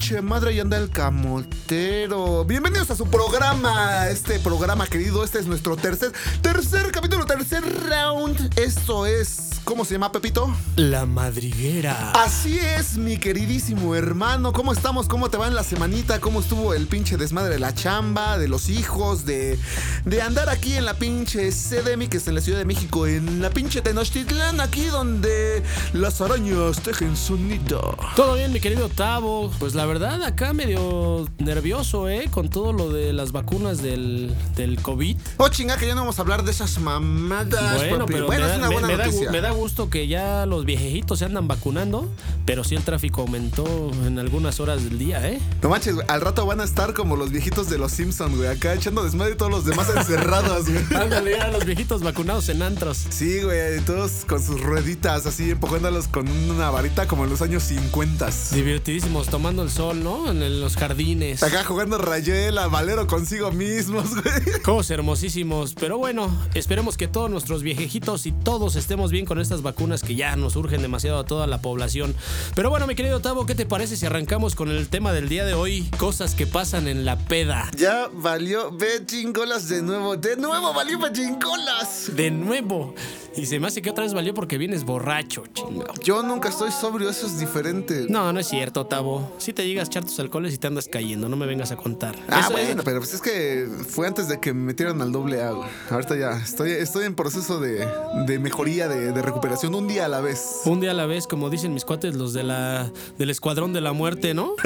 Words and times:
pinche 0.00 0.22
madre 0.22 0.54
y 0.54 0.60
anda 0.60 0.78
el 0.78 0.88
camotero. 0.88 2.44
Bienvenidos 2.46 2.90
a 2.90 2.96
su 2.96 3.06
programa, 3.10 4.08
este 4.08 4.38
programa 4.38 4.86
querido. 4.86 5.22
Este 5.22 5.38
es 5.40 5.46
nuestro 5.46 5.76
tercer, 5.76 6.10
tercer 6.40 6.90
capítulo, 6.90 7.26
tercer 7.26 7.62
round. 7.86 8.58
Esto 8.58 9.04
es, 9.04 9.49
¿cómo 9.70 9.84
se 9.84 9.94
llama, 9.94 10.10
Pepito? 10.10 10.52
La 10.74 11.06
madriguera. 11.06 12.10
Así 12.16 12.58
es, 12.58 12.98
mi 12.98 13.18
queridísimo 13.18 13.94
hermano. 13.94 14.52
¿Cómo 14.52 14.72
estamos? 14.72 15.06
¿Cómo 15.06 15.30
te 15.30 15.36
va 15.36 15.46
en 15.46 15.54
la 15.54 15.62
semanita? 15.62 16.18
¿Cómo 16.18 16.40
estuvo 16.40 16.74
el 16.74 16.88
pinche 16.88 17.16
desmadre 17.16 17.54
de 17.54 17.60
la 17.60 17.72
chamba, 17.72 18.36
de 18.36 18.48
los 18.48 18.68
hijos, 18.68 19.24
de, 19.26 19.56
de 20.04 20.22
andar 20.22 20.48
aquí 20.48 20.74
en 20.74 20.84
la 20.84 20.94
pinche 20.94 21.50
CDMX 21.50 22.26
en 22.26 22.34
la 22.34 22.40
Ciudad 22.40 22.58
de 22.58 22.64
México, 22.64 23.06
en 23.06 23.40
la 23.40 23.50
pinche 23.50 23.80
Tenochtitlán, 23.80 24.60
aquí 24.60 24.86
donde 24.86 25.62
las 25.92 26.20
arañas 26.20 26.80
tejen 26.82 27.16
su 27.16 27.36
nido? 27.36 27.96
Todo 28.16 28.34
bien, 28.34 28.52
mi 28.52 28.58
querido 28.58 28.88
Tavo. 28.88 29.52
Pues 29.60 29.76
la 29.76 29.86
verdad, 29.86 30.20
acá 30.24 30.52
medio 30.52 31.28
nervioso, 31.38 32.08
¿eh? 32.08 32.26
Con 32.28 32.48
todo 32.50 32.72
lo 32.72 32.90
de 32.90 33.12
las 33.12 33.30
vacunas 33.30 33.80
del, 33.82 34.34
del 34.56 34.82
COVID. 34.82 35.16
Oh, 35.36 35.48
chinga, 35.48 35.76
que 35.76 35.86
ya 35.86 35.94
no 35.94 36.00
vamos 36.00 36.18
a 36.18 36.22
hablar 36.22 36.42
de 36.42 36.50
esas 36.50 36.80
mamadas. 36.80 37.76
Bueno, 37.88 38.00
papi. 38.06 38.12
pero 38.14 38.26
bueno 38.26 38.46
me, 38.46 38.52
es 38.52 38.52
da, 38.52 38.58
una 38.58 38.68
me- 38.68 38.72
buena 38.74 38.88
me 38.88 38.96
da 38.96 39.04
gu- 39.04 39.06
noticia. 39.12 39.30
me 39.30 39.40
da 39.40 39.52
gusto 39.60 39.90
que 39.90 40.08
ya 40.08 40.46
los 40.46 40.64
viejitos 40.64 41.18
se 41.18 41.26
andan 41.26 41.46
vacunando, 41.46 42.08
pero 42.46 42.64
sí 42.64 42.76
el 42.76 42.82
tráfico 42.82 43.20
aumentó 43.20 43.90
en 44.06 44.18
algunas 44.18 44.58
horas 44.58 44.82
del 44.82 44.98
día, 44.98 45.28
¿eh? 45.28 45.38
No 45.62 45.68
manches, 45.68 45.96
güey, 45.96 46.06
al 46.08 46.22
rato 46.22 46.46
van 46.46 46.60
a 46.60 46.64
estar 46.64 46.94
como 46.94 47.14
los 47.14 47.30
viejitos 47.30 47.68
de 47.68 47.76
los 47.76 47.92
Simpsons, 47.92 48.38
güey, 48.38 48.48
acá 48.48 48.72
echando 48.72 49.04
desmadre 49.04 49.34
y 49.34 49.36
todos 49.36 49.50
los 49.50 49.66
demás 49.66 49.88
encerrados, 49.94 50.66
güey. 50.66 50.82
Ándale, 51.02 51.32
ya 51.32 51.48
los 51.48 51.66
viejitos 51.66 52.02
vacunados 52.02 52.48
en 52.48 52.62
antros. 52.62 53.04
Sí, 53.10 53.42
güey, 53.42 53.80
todos 53.80 54.24
con 54.26 54.42
sus 54.42 54.58
rueditas 54.62 55.26
así, 55.26 55.50
empujándolos 55.50 56.08
con 56.08 56.26
una 56.26 56.70
varita 56.70 57.06
como 57.06 57.24
en 57.24 57.30
los 57.30 57.42
años 57.42 57.62
50. 57.64 58.30
Divertidísimos, 58.52 59.28
tomando 59.28 59.62
el 59.62 59.70
sol, 59.70 60.02
¿no? 60.02 60.30
En 60.30 60.60
los 60.60 60.76
jardines. 60.76 61.42
Acá 61.42 61.64
jugando 61.64 61.98
Rayela, 61.98 62.66
Valero 62.68 63.06
consigo 63.06 63.52
mismos, 63.52 64.10
güey. 64.10 64.62
Juegos 64.64 64.90
hermosísimos, 64.90 65.74
pero 65.74 65.98
bueno, 65.98 66.34
esperemos 66.54 66.96
que 66.96 67.08
todos 67.08 67.30
nuestros 67.30 67.62
viejejitos 67.62 68.24
y 68.24 68.32
todos 68.32 68.76
estemos 68.76 69.10
bien 69.10 69.26
con 69.26 69.38
estas 69.50 69.62
vacunas 69.62 70.02
que 70.04 70.14
ya 70.14 70.36
nos 70.36 70.54
urgen 70.54 70.80
demasiado 70.80 71.18
a 71.18 71.24
toda 71.24 71.48
la 71.48 71.60
población. 71.60 72.14
Pero 72.54 72.70
bueno, 72.70 72.86
mi 72.86 72.94
querido 72.94 73.18
Tavo, 73.20 73.46
¿qué 73.46 73.56
te 73.56 73.66
parece 73.66 73.96
si 73.96 74.06
arrancamos 74.06 74.54
con 74.54 74.68
el 74.70 74.88
tema 74.88 75.12
del 75.12 75.28
día 75.28 75.44
de 75.44 75.54
hoy? 75.54 75.90
Cosas 75.98 76.36
que 76.36 76.46
pasan 76.46 76.86
en 76.86 77.04
la 77.04 77.18
peda. 77.18 77.68
Ya 77.76 78.08
valió 78.12 78.70
chingolas 79.06 79.68
de 79.68 79.82
nuevo. 79.82 80.16
De 80.16 80.36
nuevo 80.36 80.72
valió 80.72 81.00
chingolas. 81.12 82.14
De 82.14 82.30
nuevo. 82.30 82.94
Y 83.36 83.46
se 83.46 83.58
me 83.60 83.68
hace 83.68 83.80
que 83.82 83.90
otra 83.90 84.04
vez 84.04 84.12
valió 84.14 84.34
porque 84.34 84.58
vienes 84.58 84.84
borracho, 84.84 85.44
chingado. 85.52 85.94
Yo 86.02 86.22
nunca 86.22 86.48
estoy 86.48 86.70
sobrio, 86.72 87.08
eso 87.10 87.26
es 87.26 87.38
diferente. 87.38 88.06
No, 88.08 88.32
no 88.32 88.40
es 88.40 88.48
cierto, 88.48 88.86
Tavo. 88.86 89.32
Si 89.38 89.52
te 89.52 89.66
llegas 89.66 89.88
a 89.88 89.90
echar 89.90 90.04
tus 90.04 90.18
alcoholes 90.20 90.52
y 90.54 90.58
te 90.58 90.66
andas 90.66 90.88
cayendo, 90.90 91.28
no 91.28 91.36
me 91.36 91.46
vengas 91.46 91.70
a 91.72 91.76
contar. 91.76 92.16
Ah, 92.28 92.40
Eso- 92.40 92.50
bueno, 92.52 92.82
pero 92.84 92.98
pues 92.98 93.14
es 93.14 93.20
que 93.20 93.68
fue 93.88 94.06
antes 94.08 94.28
de 94.28 94.40
que 94.40 94.52
me 94.52 94.62
metieran 94.66 95.00
al 95.00 95.12
doble 95.12 95.42
A. 95.42 95.52
Ahorita 95.90 96.16
ya, 96.16 96.32
estoy, 96.42 96.72
estoy 96.72 97.04
en 97.06 97.14
proceso 97.14 97.60
de, 97.60 97.86
de 98.26 98.38
mejoría, 98.40 98.88
de, 98.88 99.12
de 99.12 99.22
recuperación, 99.30 99.74
un 99.74 99.86
día 99.88 100.04
a 100.04 100.08
la 100.08 100.20
vez. 100.20 100.60
Un 100.64 100.80
día 100.80 100.90
a 100.90 100.94
la 100.94 101.06
vez, 101.06 101.26
como 101.26 101.50
dicen 101.50 101.72
mis 101.72 101.84
cuates, 101.84 102.14
los 102.16 102.32
de 102.32 102.42
la, 102.42 102.90
del 103.18 103.30
escuadrón 103.30 103.72
de 103.72 103.80
la 103.80 103.92
muerte, 103.92 104.34
¿no? 104.34 104.52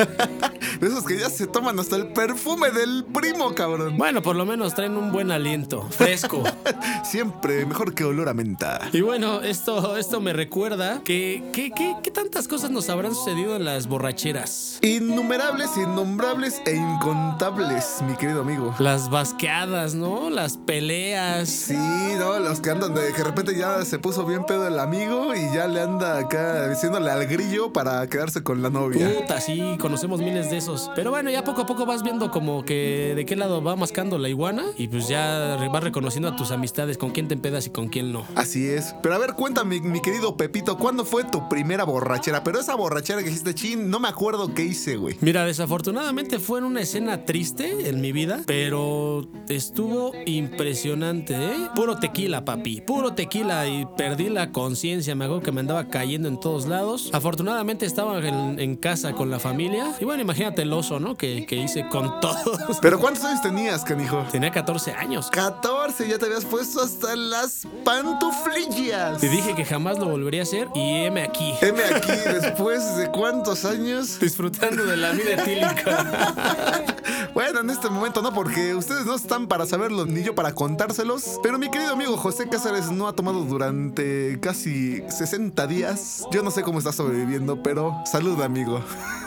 De 0.81 0.89
esos 0.89 1.05
que 1.05 1.17
ya 1.19 1.31
se 1.31 1.47
toman 1.47 1.79
hasta 1.79 1.95
el 1.97 2.09
perfume 2.12 2.71
del 2.71 3.05
primo, 3.05 3.55
cabrón. 3.55 3.97
Bueno, 3.97 4.23
por 4.23 4.34
lo 4.34 4.45
menos 4.45 4.75
traen 4.75 4.97
un 4.97 5.12
buen 5.12 5.31
aliento, 5.31 5.83
fresco. 5.91 6.43
Siempre 7.05 7.65
mejor 7.65 7.95
que 7.95 8.05
olor 8.05 8.29
a 8.29 8.34
menta. 8.34 8.81
Y 8.93 9.01
bueno, 9.01 9.41
esto, 9.43 9.97
esto 9.97 10.21
me 10.21 10.33
recuerda 10.33 11.03
que, 11.05 11.45
que, 11.53 11.71
que- 11.71 11.95
que 12.03 12.11
tantas 12.11 12.49
cosas 12.49 12.71
nos 12.71 12.89
habrán 12.91 13.15
sucedido 13.15 13.55
en 13.56 13.65
las 13.65 13.87
borracheras. 13.87 14.78
Innumerables, 14.83 15.77
innombrables 15.77 16.61
e 16.67 16.75
incontables, 16.75 17.99
mi 18.09 18.17
querido 18.17 18.41
amigo. 18.41 18.75
Las 18.78 19.11
basqueadas, 19.11 19.94
¿no? 19.94 20.28
Las 20.31 20.56
peleas. 20.56 21.49
Sí, 21.49 21.77
¿no? 22.19 22.38
Los 22.41 22.61
que 22.61 22.71
andan 22.71 22.94
de 22.94 23.12
que 23.12 23.19
de 23.19 23.25
repente 23.25 23.56
ya 23.56 23.84
se 23.84 23.99
puso 23.99 24.25
bien 24.27 24.44
pedo 24.54 24.69
el 24.69 24.78
amigo 24.78 25.34
y 25.34 25.53
ya 25.53 25.66
le 25.66 25.81
anda 25.81 26.16
acá 26.16 26.69
diciéndole 26.69 27.10
al 27.10 27.26
grillo 27.26 27.72
para 27.72 28.06
quedarse 28.09 28.44
con 28.44 28.62
la 28.62 28.70
novia. 28.70 29.12
Puta, 29.12 29.41
sí, 29.41 29.76
conocemos 29.81 30.20
miles 30.20 30.48
de 30.48 30.59
esos. 30.59 30.92
Pero 30.94 31.10
bueno, 31.10 31.28
ya 31.28 31.42
poco 31.42 31.62
a 31.62 31.66
poco 31.66 31.84
vas 31.87 32.04
viendo 32.04 32.31
como 32.31 32.64
que 32.64 33.14
de 33.16 33.26
qué 33.26 33.34
lado 33.34 33.60
va 33.64 33.75
mascando 33.75 34.16
la 34.16 34.28
iguana 34.28 34.62
y 34.78 34.87
pues 34.87 35.09
ya 35.09 35.56
vas 35.72 35.82
reconociendo 35.82 36.28
a 36.28 36.37
tus 36.37 36.53
amistades 36.53 36.98
con 36.98 37.10
quién 37.10 37.26
te 37.26 37.34
empedas 37.34 37.66
y 37.66 37.70
con 37.70 37.88
quién 37.88 38.12
no. 38.12 38.25
Así 38.37 38.69
es. 38.69 38.94
Pero 39.03 39.16
a 39.16 39.19
ver, 39.19 39.32
cuéntame, 39.32 39.81
mi 39.81 40.00
querido 40.00 40.37
Pepito, 40.37 40.78
¿cuándo 40.78 41.04
fue 41.04 41.25
tu 41.25 41.48
primera 41.48 41.82
borrachera? 41.82 42.44
Pero 42.44 42.60
esa 42.60 42.76
borrachera 42.76 43.19
que 43.19 43.31
dijiste, 43.31 43.54
chin, 43.54 43.91
no 43.91 43.98
me 43.98 44.06
acuerdo 44.06 44.54
qué 44.54 44.62
hice, 44.62 44.97
güey. 44.97 45.16
Mira, 45.20 45.44
desafortunadamente 45.44 46.38
fue 46.38 46.60
en 46.60 46.66
una 46.66 46.81
escena 46.81 47.25
triste 47.25 47.88
en 47.88 48.00
mi 48.00 48.12
vida, 48.12 48.43
pero 48.47 49.26
estuvo 49.48 50.12
impresionante, 50.26 51.34
¿eh? 51.34 51.69
Puro 51.75 51.98
tequila, 51.98 52.44
papi, 52.44 52.82
puro 52.82 53.14
tequila 53.14 53.66
y 53.66 53.84
perdí 53.97 54.28
la 54.28 54.44
conciencia, 54.50 55.15
me 55.15 55.25
acuerdo 55.25 55.43
que 55.43 55.53
me 55.53 55.60
andaba 55.60 55.84
cayendo 55.88 56.28
en 56.28 56.38
todos 56.38 56.66
lados. 56.66 57.10
Afortunadamente 57.12 57.87
estaba 57.87 58.19
en, 58.19 58.59
en 58.59 58.77
casa 58.77 59.12
con 59.12 59.31
la 59.31 59.38
familia 59.38 59.94
y 60.00 60.05
bueno, 60.05 60.22
imagínate 60.22 60.62
el 60.62 60.72
oso, 60.72 61.00
¿no? 61.00 61.16
Que, 61.16 61.47
que 61.47 61.56
hice 61.56 61.88
con 61.88 62.21
todos. 62.21 62.78
¿Pero 62.81 62.99
cuántos 62.99 63.25
años 63.25 63.43
tenías, 63.43 63.84
canijo? 63.84 64.25
Tenía 64.31 64.50
14 64.50 64.93
años. 64.93 65.31
14, 65.31 66.09
ya 66.09 66.19
te 66.19 66.27
habías 66.27 66.44
puesto 66.44 66.82
hasta 66.82 67.16
las 67.16 67.66
pantuflillas. 67.84 69.21
Te 69.21 69.28
dije 69.28 69.55
que 69.55 69.65
jamás 69.65 69.99
lo 69.99 70.06
volvería 70.06 70.41
a 70.41 70.44
hacer 70.44 70.69
y 70.75 71.05
heme 71.05 71.22
aquí. 71.22 71.55
Heme 71.61 71.82
aquí, 71.84 72.12
después 72.41 72.97
de 72.97 73.11
cuántos 73.11 73.65
años. 73.65 74.19
Disfrutando 74.21 74.84
de 74.84 74.97
la 74.97 75.12
vida 75.12 75.34
etílica. 75.34 76.84
Bueno, 77.34 77.61
en 77.61 77.71
este 77.71 77.91
momento 77.91 78.22
no, 78.22 78.32
porque 78.32 78.76
ustedes 78.76 79.06
no 79.06 79.16
están 79.16 79.49
para 79.49 79.66
saberlo 79.66 80.06
ni 80.06 80.22
yo 80.22 80.37
para 80.37 80.55
contárselos. 80.55 81.41
Pero 81.43 81.59
mi 81.59 81.69
querido 81.69 81.93
amigo 81.93 82.16
José 82.16 82.49
Cáceres 82.49 82.93
no 82.93 83.09
ha 83.09 83.12
tomado 83.12 83.44
durante 83.44 84.34
casi 84.41 85.03
60 85.09 85.67
días. 85.67 86.25
Yo 86.33 86.43
no 86.43 86.50
sé 86.50 86.62
cómo 86.62 86.78
está 86.78 86.93
sobreviviendo, 86.93 87.62
pero 87.62 87.95
salud, 88.11 88.41
amigo. 88.43 88.83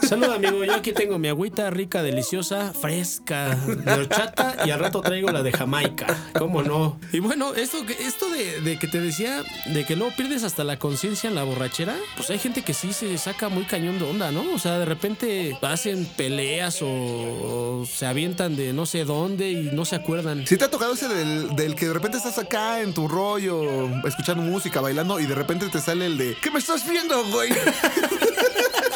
Salud 0.08 0.26
amigo, 0.32 0.64
yo 0.64 0.76
aquí 0.76 0.94
tengo 0.94 1.18
mi 1.20 1.28
agüita 1.28 1.70
rica, 1.70 2.02
deliciosa, 2.04 2.74
fresca, 2.74 3.56
de 3.56 3.92
horchata 3.94 4.58
y 4.66 4.72
al 4.72 4.80
rato 4.80 5.02
traigo 5.02 5.30
la 5.32 5.44
de 5.44 5.52
Jamaica. 5.52 6.08
¿Cómo 6.38 6.62
no? 6.64 7.00
Y 7.12 7.20
bueno, 7.20 7.54
esto, 7.56 7.86
que- 7.86 7.94
esto 8.06 8.30
de, 8.30 8.62
de 8.62 8.80
que 8.80 8.88
te 8.88 9.00
decía, 9.02 9.44
de 9.66 9.86
que 9.86 9.96
luego 9.96 10.14
pierdes 10.16 10.44
hasta 10.44 10.64
la 10.64 10.78
conciencia 10.80 11.28
en 11.28 11.36
la 11.36 11.44
borrachera, 11.44 11.96
pues 12.16 12.30
hay 12.30 12.40
gente 12.40 12.62
que 12.62 12.74
sí 12.74 12.94
se 12.94 13.18
saca 13.18 13.50
muy 13.50 13.64
cañón 13.66 14.00
de 14.00 14.06
onda, 14.06 14.32
¿no? 14.32 14.44
O 14.54 14.60
sea, 14.60 14.78
de 14.80 14.86
repente 14.86 15.58
hacen 15.62 16.06
peleas 16.18 16.82
o, 16.82 16.88
o 16.88 17.86
se 17.86 18.06
avientan 18.06 18.56
de 18.56 18.74
no 18.74 18.86
sé 18.86 19.04
dónde 19.06 19.52
y 19.52 19.70
no 19.74 19.84
se 19.86 19.96
acuerdan. 19.96 20.46
Si 20.48 20.58
te 20.58 20.66
ha 20.66 20.70
tocado 20.72 20.94
ese 20.94 21.08
del, 21.08 21.56
del 21.56 21.76
que 21.76 21.88
de 21.88 21.94
repente 21.94 22.18
estás 22.18 22.38
acá 22.38 22.82
en 22.82 22.94
tu 22.94 23.08
rollo, 23.08 23.64
escuchando 24.08 24.44
música, 24.44 24.80
bailando, 24.82 24.97
y 25.20 25.28
de 25.28 25.36
repente 25.36 25.70
te 25.70 25.80
sale 25.80 26.08
el 26.08 26.18
de 26.18 26.36
¿Qué 26.42 26.50
me 26.50 26.58
estás 26.58 26.88
viendo, 26.88 27.24
güey? 27.26 27.52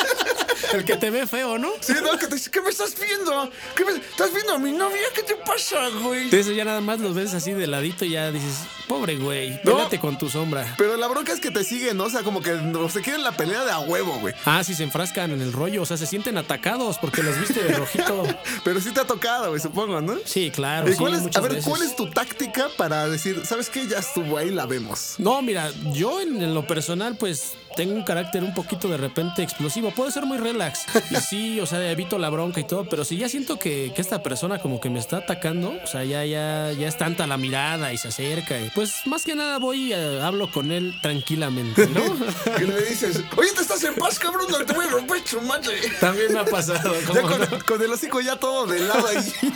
El 0.73 0.85
que 0.85 0.95
te 0.97 1.09
ve 1.09 1.27
feo, 1.27 1.57
¿no? 1.57 1.69
Sí, 1.81 1.93
no, 2.01 2.17
que 2.17 2.27
te 2.27 2.35
dice, 2.35 2.49
¿qué 2.51 2.61
me 2.61 2.69
estás 2.69 2.95
viendo? 2.99 3.49
¿Qué 3.75 3.83
me 3.85 3.91
estás 3.93 4.33
viendo 4.33 4.53
a 4.53 4.59
mi 4.59 4.71
novia? 4.71 5.01
¿Qué 5.13 5.23
te 5.23 5.35
pasa, 5.35 5.89
güey? 6.01 6.33
Eso 6.33 6.51
ya 6.51 6.63
nada 6.65 6.81
más 6.81 6.99
los 6.99 7.13
ves 7.15 7.33
así 7.33 7.51
de 7.53 7.67
ladito 7.67 8.05
y 8.05 8.11
ya 8.11 8.31
dices, 8.31 8.59
pobre 8.87 9.17
güey, 9.17 9.51
No. 9.63 9.75
pélate 9.77 9.99
con 9.99 10.17
tu 10.17 10.29
sombra. 10.29 10.75
Pero 10.77 10.95
la 10.97 11.07
bronca 11.07 11.33
es 11.33 11.39
que 11.39 11.51
te 11.51 11.63
siguen, 11.63 11.97
¿no? 11.97 12.05
O 12.05 12.09
sea, 12.09 12.23
como 12.23 12.41
que 12.41 12.51
no, 12.53 12.89
se 12.89 13.01
quieren 13.01 13.23
la 13.23 13.31
pelea 13.33 13.63
de 13.65 13.71
a 13.71 13.79
huevo, 13.79 14.17
güey. 14.19 14.33
Ah, 14.45 14.63
si 14.63 14.73
se 14.75 14.83
enfrascan 14.83 15.31
en 15.31 15.41
el 15.41 15.51
rollo, 15.53 15.81
o 15.81 15.85
sea, 15.85 15.97
se 15.97 16.05
sienten 16.07 16.37
atacados 16.37 16.97
porque 16.99 17.21
los 17.23 17.37
viste 17.39 17.61
de 17.63 17.73
rojito. 17.73 18.23
Pero 18.63 18.79
sí 18.81 18.91
te 18.91 19.01
ha 19.01 19.05
tocado, 19.05 19.49
güey, 19.49 19.59
supongo, 19.61 20.01
¿no? 20.01 20.15
Sí, 20.25 20.51
claro. 20.51 20.87
¿Y 20.89 20.93
sí, 20.93 20.97
cuál 20.97 21.15
es, 21.15 21.35
a 21.35 21.41
ver, 21.41 21.51
veces. 21.51 21.65
¿cuál 21.65 21.81
es 21.81 21.95
tu 21.95 22.09
táctica 22.09 22.69
para 22.77 23.07
decir, 23.09 23.41
¿sabes 23.45 23.69
qué? 23.69 23.87
Ya 23.87 23.99
estuvo 23.99 24.37
ahí, 24.37 24.49
la 24.51 24.65
vemos. 24.65 25.15
No, 25.17 25.41
mira, 25.41 25.71
yo 25.91 26.21
en 26.21 26.53
lo 26.53 26.65
personal, 26.67 27.17
pues 27.17 27.53
tengo 27.75 27.93
un 27.93 28.03
carácter 28.03 28.43
un 28.43 28.53
poquito 28.53 28.87
de 28.87 28.97
repente 28.97 29.43
explosivo. 29.43 29.91
Puedo 29.91 30.11
ser 30.11 30.25
muy 30.25 30.37
relax. 30.37 30.85
Y 31.09 31.15
sí, 31.15 31.59
o 31.59 31.65
sea, 31.65 31.89
evito 31.91 32.17
la 32.17 32.29
bronca 32.29 32.59
y 32.59 32.63
todo. 32.63 32.85
Pero 32.85 33.03
si 33.03 33.17
ya 33.17 33.29
siento 33.29 33.57
que, 33.59 33.91
que 33.95 34.01
esta 34.01 34.23
persona 34.23 34.59
como 34.59 34.79
que 34.79 34.89
me 34.89 34.99
está 34.99 35.17
atacando, 35.17 35.73
o 35.83 35.87
sea, 35.87 36.03
ya, 36.03 36.25
ya, 36.25 36.71
ya 36.71 36.87
es 36.87 36.97
tanta 36.97 37.27
la 37.27 37.37
mirada 37.37 37.93
y 37.93 37.97
se 37.97 38.09
acerca. 38.09 38.59
y 38.59 38.69
pues 38.69 39.05
más 39.05 39.23
que 39.23 39.35
nada 39.35 39.57
voy 39.57 39.81
y 39.81 39.93
eh, 39.93 40.21
hablo 40.21 40.51
con 40.51 40.71
él 40.71 40.93
tranquilamente, 41.01 41.87
¿no? 41.87 42.01
Que 42.57 42.65
le 42.65 42.81
dices, 42.83 43.23
oye, 43.37 43.49
te 43.55 43.61
estás 43.61 43.83
en 43.83 43.95
paz, 43.95 44.19
cabrón, 44.19 44.47
no 44.49 44.63
te 44.65 44.73
voy 44.73 44.85
a 44.85 44.89
romper 44.89 45.21
tu 45.23 45.41
madre. 45.41 45.75
También 45.99 46.33
me 46.33 46.39
ha 46.39 46.45
pasado. 46.45 46.93
Ya 46.99 47.07
¿cómo 47.07 47.21
con, 47.21 47.39
no? 47.39 47.65
con 47.65 47.81
el 47.81 47.91
hocico 47.91 48.21
ya 48.21 48.35
todo 48.35 48.67
de 48.67 48.79
lado 48.79 49.07
ahí. 49.07 49.33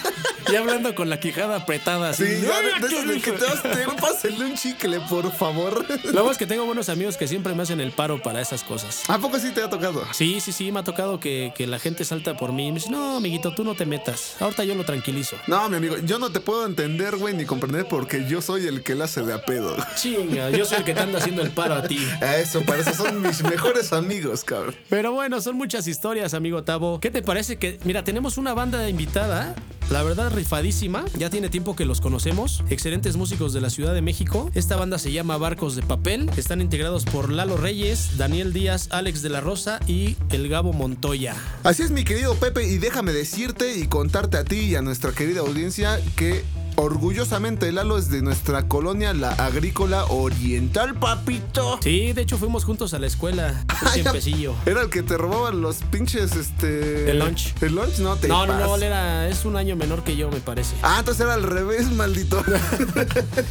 Ya 0.51 0.59
hablando 0.59 0.93
con 0.93 1.09
la 1.09 1.19
quijada 1.19 1.55
apretada. 1.55 2.11
Así. 2.11 2.23
Sí, 2.23 2.43
ya 2.43 2.61
de, 2.61 2.67
de 2.67 2.73
¡Ay, 2.73 2.85
esos 2.85 3.07
de 3.07 3.19
que 3.19 3.31
te 3.31 3.45
vas, 3.45 3.63
te 3.63 3.85
pásale 3.99 4.45
un 4.45 4.55
chicle, 4.55 4.99
por 5.09 5.31
favor. 5.31 5.83
Lo 6.03 6.11
bueno 6.11 6.31
es 6.31 6.37
que 6.37 6.45
tengo 6.45 6.65
buenos 6.65 6.87
amigos 6.89 7.17
que 7.17 7.27
siempre 7.27 7.55
me 7.55 7.63
hacen 7.63 7.81
el 7.81 7.91
paro 7.91 8.04
paro 8.05 8.21
para 8.21 8.39
esas 8.39 8.63
cosas. 8.63 9.01
¿A 9.09 9.17
poco 9.17 9.39
sí 9.39 9.49
te 9.49 9.63
ha 9.63 9.69
tocado? 9.69 10.03
Sí, 10.11 10.39
sí, 10.39 10.51
sí, 10.51 10.71
me 10.71 10.81
ha 10.81 10.83
tocado 10.83 11.19
que, 11.19 11.51
que 11.55 11.65
la 11.65 11.79
gente 11.79 12.05
salta 12.05 12.37
por 12.37 12.53
mí 12.53 12.67
y 12.67 12.71
me 12.71 12.75
dice, 12.75 12.91
no, 12.91 13.17
amiguito, 13.17 13.55
tú 13.55 13.63
no 13.63 13.73
te 13.73 13.87
metas. 13.87 14.35
Ahorita 14.39 14.63
yo 14.63 14.75
lo 14.75 14.83
tranquilizo. 14.85 15.37
No, 15.47 15.67
mi 15.69 15.77
amigo, 15.77 15.95
yo 16.05 16.19
no 16.19 16.31
te 16.31 16.39
puedo 16.39 16.67
entender, 16.67 17.15
güey, 17.17 17.33
ni 17.33 17.45
comprender 17.45 17.87
porque 17.87 18.27
yo 18.29 18.43
soy 18.43 18.67
el 18.67 18.83
que 18.83 18.93
la 18.93 19.05
hace 19.05 19.23
de 19.23 19.33
a 19.33 19.43
pedo. 19.43 19.75
Chinga, 19.95 20.51
yo 20.51 20.65
soy 20.65 20.77
el 20.79 20.83
que 20.83 20.93
te 20.93 20.99
anda 20.99 21.17
haciendo 21.17 21.41
el 21.41 21.49
paro 21.49 21.73
a 21.73 21.81
ti. 21.81 21.97
A 22.21 22.35
Eso, 22.37 22.61
para 22.61 22.81
eso 22.81 22.93
son 22.93 23.23
mis 23.23 23.41
mejores 23.41 23.91
amigos, 23.91 24.43
cabrón. 24.43 24.75
Pero 24.87 25.11
bueno, 25.13 25.41
son 25.41 25.55
muchas 25.55 25.87
historias, 25.87 26.35
amigo 26.35 26.63
Tavo. 26.63 26.99
¿Qué 26.99 27.09
te 27.09 27.23
parece 27.23 27.57
que, 27.57 27.79
mira, 27.85 28.03
tenemos 28.03 28.37
una 28.37 28.53
banda 28.53 28.87
invitada? 28.87 29.55
La 29.91 30.01
verdad, 30.01 30.31
rifadísima. 30.33 31.05
Ya 31.15 31.29
tiene 31.29 31.49
tiempo 31.49 31.75
que 31.75 31.85
los 31.85 32.01
conocemos. 32.01 32.63
Excelentes 32.69 33.17
músicos 33.17 33.53
de 33.53 33.61
la 33.61 33.69
Ciudad 33.69 33.93
de 33.93 34.01
México. 34.01 34.49
Esta 34.55 34.75
banda 34.75 34.97
se 34.97 35.11
llama 35.11 35.37
Barcos 35.37 35.75
de 35.75 35.83
Papel. 35.83 36.29
Están 36.37 36.59
integrados 36.59 37.05
por 37.05 37.31
Lalo 37.31 37.55
Reyes, 37.55 37.94
Daniel 38.17 38.53
Díaz, 38.53 38.89
Alex 38.91 39.21
de 39.21 39.29
la 39.29 39.41
Rosa 39.41 39.79
y 39.87 40.15
el 40.29 40.49
Gabo 40.49 40.73
Montoya. 40.73 41.35
Así 41.63 41.83
es, 41.83 41.91
mi 41.91 42.03
querido 42.03 42.35
Pepe, 42.35 42.67
y 42.67 42.77
déjame 42.77 43.11
decirte 43.13 43.77
y 43.77 43.87
contarte 43.87 44.37
a 44.37 44.43
ti 44.43 44.57
y 44.57 44.75
a 44.75 44.81
nuestra 44.81 45.11
querida 45.11 45.41
audiencia 45.41 45.99
que 46.15 46.43
orgullosamente 46.75 47.71
Lalo 47.71 47.97
es 47.97 48.09
de 48.09 48.21
nuestra 48.21 48.67
colonia, 48.67 49.13
la 49.13 49.31
agrícola 49.31 50.05
oriental, 50.05 50.95
papito. 50.95 51.79
Sí, 51.81 52.13
de 52.13 52.21
hecho 52.21 52.37
fuimos 52.37 52.63
juntos 52.63 52.93
a 52.93 52.99
la 52.99 53.07
escuela. 53.07 53.63
Ay, 53.81 54.01
tiempecillo. 54.01 54.53
Era 54.65 54.81
el 54.81 54.89
que 54.89 55.03
te 55.03 55.17
robaban 55.17 55.61
los 55.61 55.77
pinches, 55.77 56.35
este... 56.35 57.11
El 57.11 57.19
lunch. 57.19 57.53
¿El 57.61 57.75
lunch? 57.75 57.99
No, 57.99 58.15
te 58.15 58.27
No, 58.27 58.45
no, 58.45 58.57
no, 58.59 58.75
era, 58.77 59.27
es 59.27 59.45
un 59.45 59.55
año 59.55 59.75
menor 59.75 60.03
que 60.03 60.15
yo, 60.15 60.29
me 60.29 60.39
parece. 60.39 60.75
Ah, 60.81 60.97
entonces 60.99 61.23
era 61.23 61.33
al 61.33 61.43
revés, 61.43 61.91
maldito. 61.91 62.43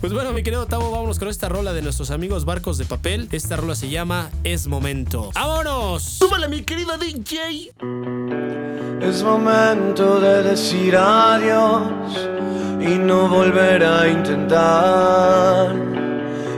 Pues 0.01 0.13
bueno, 0.13 0.33
mi 0.33 0.43
querido 0.43 0.67
Tavo, 0.67 0.91
vámonos 0.91 1.19
con 1.19 1.29
esta 1.29 1.49
rola 1.49 1.73
de 1.73 1.83
nuestros 1.83 2.11
amigos 2.11 2.45
Barcos 2.45 2.79
de 2.79 2.85
Papel. 2.85 3.29
Esta 3.33 3.57
rola 3.57 3.75
se 3.75 3.89
llama 3.89 4.31
Es 4.43 4.67
Momento. 4.67 5.31
¡Vámonos! 5.35 6.03
Súbale, 6.03 6.49
mi 6.49 6.63
querido 6.63 6.97
DJ. 6.99 7.73
Es 9.01 9.23
momento 9.23 10.21
de 10.21 10.43
decir 10.43 10.97
adiós 10.97 12.35
y 12.87 12.99
no 12.99 13.29
volver 13.29 13.83
a 13.83 14.07
intentar. 14.09 15.75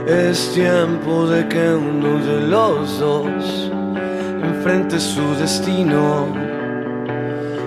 Es 0.05 0.53
tiempo 0.53 1.25
de 1.27 1.47
que 1.47 1.73
uno 1.73 2.19
de 2.19 2.41
los 2.47 2.99
dos 2.99 3.71
enfrente 4.43 4.99
su 4.99 5.35
destino. 5.35 6.27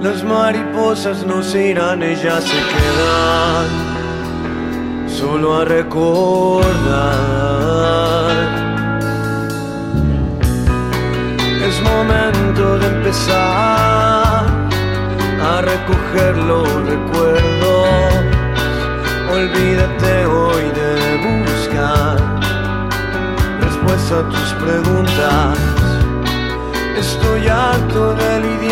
Las 0.00 0.24
mariposas 0.24 1.26
no 1.26 1.42
se 1.42 1.68
irán, 1.68 2.02
ellas 2.02 2.42
se 2.44 2.56
quedan 2.74 3.66
solo 5.06 5.56
a 5.60 5.64
recordar. 5.64 6.72
Es 11.68 11.80
momento 11.82 12.78
de 12.78 12.86
empezar 12.86 14.21
a 15.42 15.60
recoger 15.60 16.36
los 16.36 16.68
recuerdos. 16.86 17.86
Olvídate 19.32 20.26
hoy 20.26 20.64
de 20.78 20.92
buscar 21.26 22.16
respuesta 23.60 24.20
a 24.20 24.28
tus 24.28 24.52
preguntas. 24.64 25.58
Estoy 26.96 27.48
harto 27.48 28.14
de 28.14 28.40
lidiar 28.40 28.71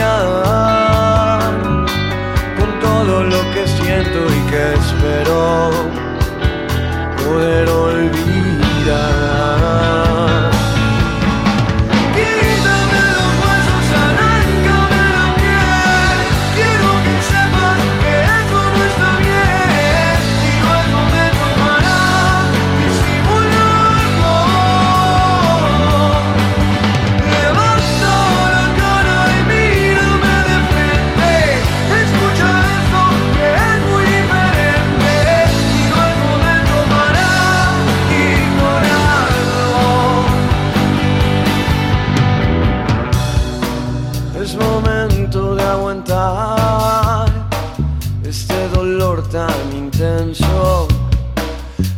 tan 49.46 49.76
intenso. 49.84 50.88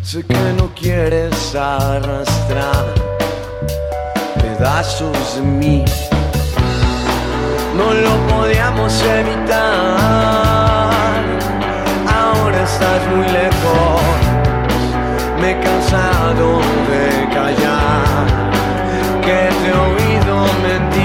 Sé 0.02 0.18
que 0.24 0.42
no 0.58 0.66
quieres 0.80 1.34
arrastrar 1.54 2.84
pedazos 4.42 5.18
de 5.36 5.42
mí. 5.42 5.84
No 7.78 7.86
lo 8.06 8.14
podíamos 8.32 8.92
evitar. 9.20 9.62
Ahora 12.20 12.58
estás 12.70 13.00
muy 13.12 13.26
lejos. 13.40 14.20
Me 15.40 15.46
he 15.52 15.56
cansado 15.66 16.46
de 16.90 17.04
callar. 17.38 18.24
Que 19.26 19.40
te 19.58 19.66
he 19.68 19.74
oído 19.90 20.36
mentir 20.66 21.01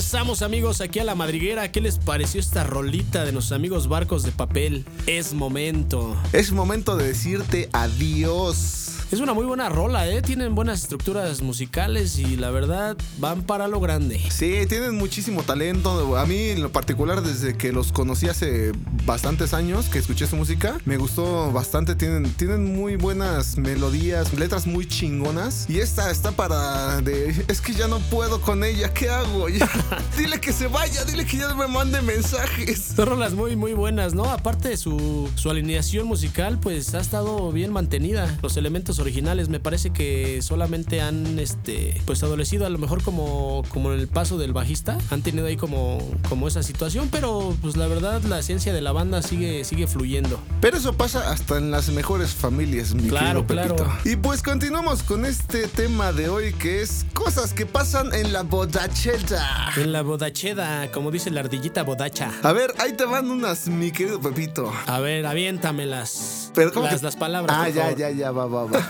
Regresamos 0.00 0.40
amigos 0.40 0.80
aquí 0.80 0.98
a 0.98 1.04
la 1.04 1.14
madriguera. 1.14 1.70
¿Qué 1.70 1.82
les 1.82 1.98
pareció 1.98 2.40
esta 2.40 2.64
rolita 2.64 3.26
de 3.26 3.32
nuestros 3.32 3.54
amigos 3.54 3.86
barcos 3.86 4.22
de 4.22 4.32
papel? 4.32 4.86
Es 5.06 5.34
momento. 5.34 6.16
Es 6.32 6.52
momento 6.52 6.96
de 6.96 7.08
decirte 7.08 7.68
adiós. 7.74 8.99
Es 9.10 9.18
una 9.18 9.34
muy 9.34 9.44
buena 9.44 9.68
rola, 9.68 10.06
¿eh? 10.08 10.22
Tienen 10.22 10.54
buenas 10.54 10.84
estructuras 10.84 11.42
musicales 11.42 12.16
y 12.20 12.36
la 12.36 12.52
verdad 12.52 12.96
van 13.18 13.42
para 13.42 13.66
lo 13.66 13.80
grande. 13.80 14.20
Sí, 14.30 14.66
tienen 14.68 14.94
muchísimo 14.94 15.42
talento. 15.42 16.16
A 16.16 16.26
mí 16.26 16.50
en 16.50 16.62
lo 16.62 16.70
particular 16.70 17.20
desde 17.20 17.56
que 17.56 17.72
los 17.72 17.90
conocí 17.90 18.28
hace 18.28 18.70
bastantes 19.04 19.52
años 19.52 19.86
que 19.86 19.98
escuché 19.98 20.28
su 20.28 20.36
música, 20.36 20.78
me 20.84 20.96
gustó 20.96 21.50
bastante. 21.50 21.96
Tienen, 21.96 22.32
tienen 22.34 22.72
muy 22.76 22.94
buenas 22.94 23.58
melodías, 23.58 24.32
letras 24.32 24.68
muy 24.68 24.86
chingonas. 24.86 25.68
Y 25.68 25.80
esta 25.80 26.08
está 26.12 26.30
para 26.30 27.00
de... 27.00 27.30
Es 27.48 27.60
que 27.60 27.72
ya 27.74 27.88
no 27.88 27.98
puedo 27.98 28.40
con 28.40 28.62
ella, 28.62 28.94
¿qué 28.94 29.10
hago? 29.10 29.48
Ya, 29.60 29.68
dile 30.16 30.40
que 30.40 30.52
se 30.52 30.68
vaya, 30.68 31.04
dile 31.04 31.26
que 31.26 31.36
ya 31.36 31.52
me 31.54 31.66
mande 31.66 32.00
mensajes. 32.00 32.92
Son 32.94 33.06
rolas 33.08 33.34
muy, 33.34 33.56
muy 33.56 33.72
buenas, 33.72 34.14
¿no? 34.14 34.24
Aparte 34.30 34.68
de 34.68 34.76
su, 34.76 35.28
su 35.34 35.50
alineación 35.50 36.06
musical, 36.06 36.60
pues 36.60 36.94
ha 36.94 37.00
estado 37.00 37.50
bien 37.50 37.72
mantenida. 37.72 38.38
Los 38.40 38.56
elementos 38.56 38.99
originales 39.00 39.48
me 39.48 39.60
parece 39.60 39.90
que 39.90 40.40
solamente 40.42 41.00
han 41.00 41.38
este 41.38 42.00
pues 42.06 42.22
adolecido 42.22 42.66
a 42.66 42.68
lo 42.68 42.78
mejor 42.78 43.02
como 43.02 43.62
como 43.68 43.92
en 43.92 44.00
el 44.00 44.08
paso 44.08 44.38
del 44.38 44.52
bajista 44.52 44.98
han 45.10 45.22
tenido 45.22 45.46
ahí 45.46 45.56
como 45.56 45.98
como 46.28 46.48
esa 46.48 46.62
situación 46.62 47.08
pero 47.10 47.56
pues 47.62 47.76
la 47.76 47.86
verdad 47.86 48.22
la 48.22 48.38
esencia 48.38 48.72
de 48.72 48.80
la 48.80 48.92
banda 48.92 49.22
sigue 49.22 49.64
sigue 49.64 49.86
fluyendo 49.86 50.40
Pero 50.60 50.76
eso 50.76 50.92
pasa 50.94 51.30
hasta 51.30 51.56
en 51.58 51.70
las 51.70 51.88
mejores 51.90 52.30
familias, 52.34 52.94
mi 52.94 53.08
Claro, 53.08 53.46
querido 53.46 53.76
claro. 53.76 53.92
Pepito. 53.94 54.10
Y 54.10 54.16
pues 54.16 54.42
continuamos 54.42 55.02
con 55.02 55.24
este 55.24 55.66
tema 55.68 56.12
de 56.12 56.28
hoy 56.28 56.52
que 56.54 56.82
es 56.82 57.06
cosas 57.14 57.52
que 57.52 57.66
pasan 57.66 58.14
en 58.14 58.32
la 58.32 58.42
bodacheta. 58.42 59.70
en 59.76 59.92
la 59.92 60.02
bodacheda 60.02 60.90
como 60.92 61.10
dice 61.10 61.30
la 61.30 61.40
ardillita 61.40 61.82
bodacha 61.82 62.32
A 62.42 62.52
ver, 62.52 62.74
ahí 62.78 62.92
te 62.94 63.04
van 63.04 63.30
unas, 63.30 63.68
mi 63.68 63.90
querido 63.90 64.20
Pepito. 64.20 64.72
a 64.86 65.00
ver 65.00 65.24
aviéntamelas 65.26 66.50
Pero 66.54 66.72
¿cómo 66.72 66.86
las, 66.86 66.96
que- 67.00 67.04
las 67.06 67.16
palabras 67.16 67.56
Ah, 67.58 67.68
ya, 67.68 67.92
ya, 67.96 68.10
ya, 68.10 68.30
va, 68.30 68.46
va, 68.46 68.64
va. 68.64 68.80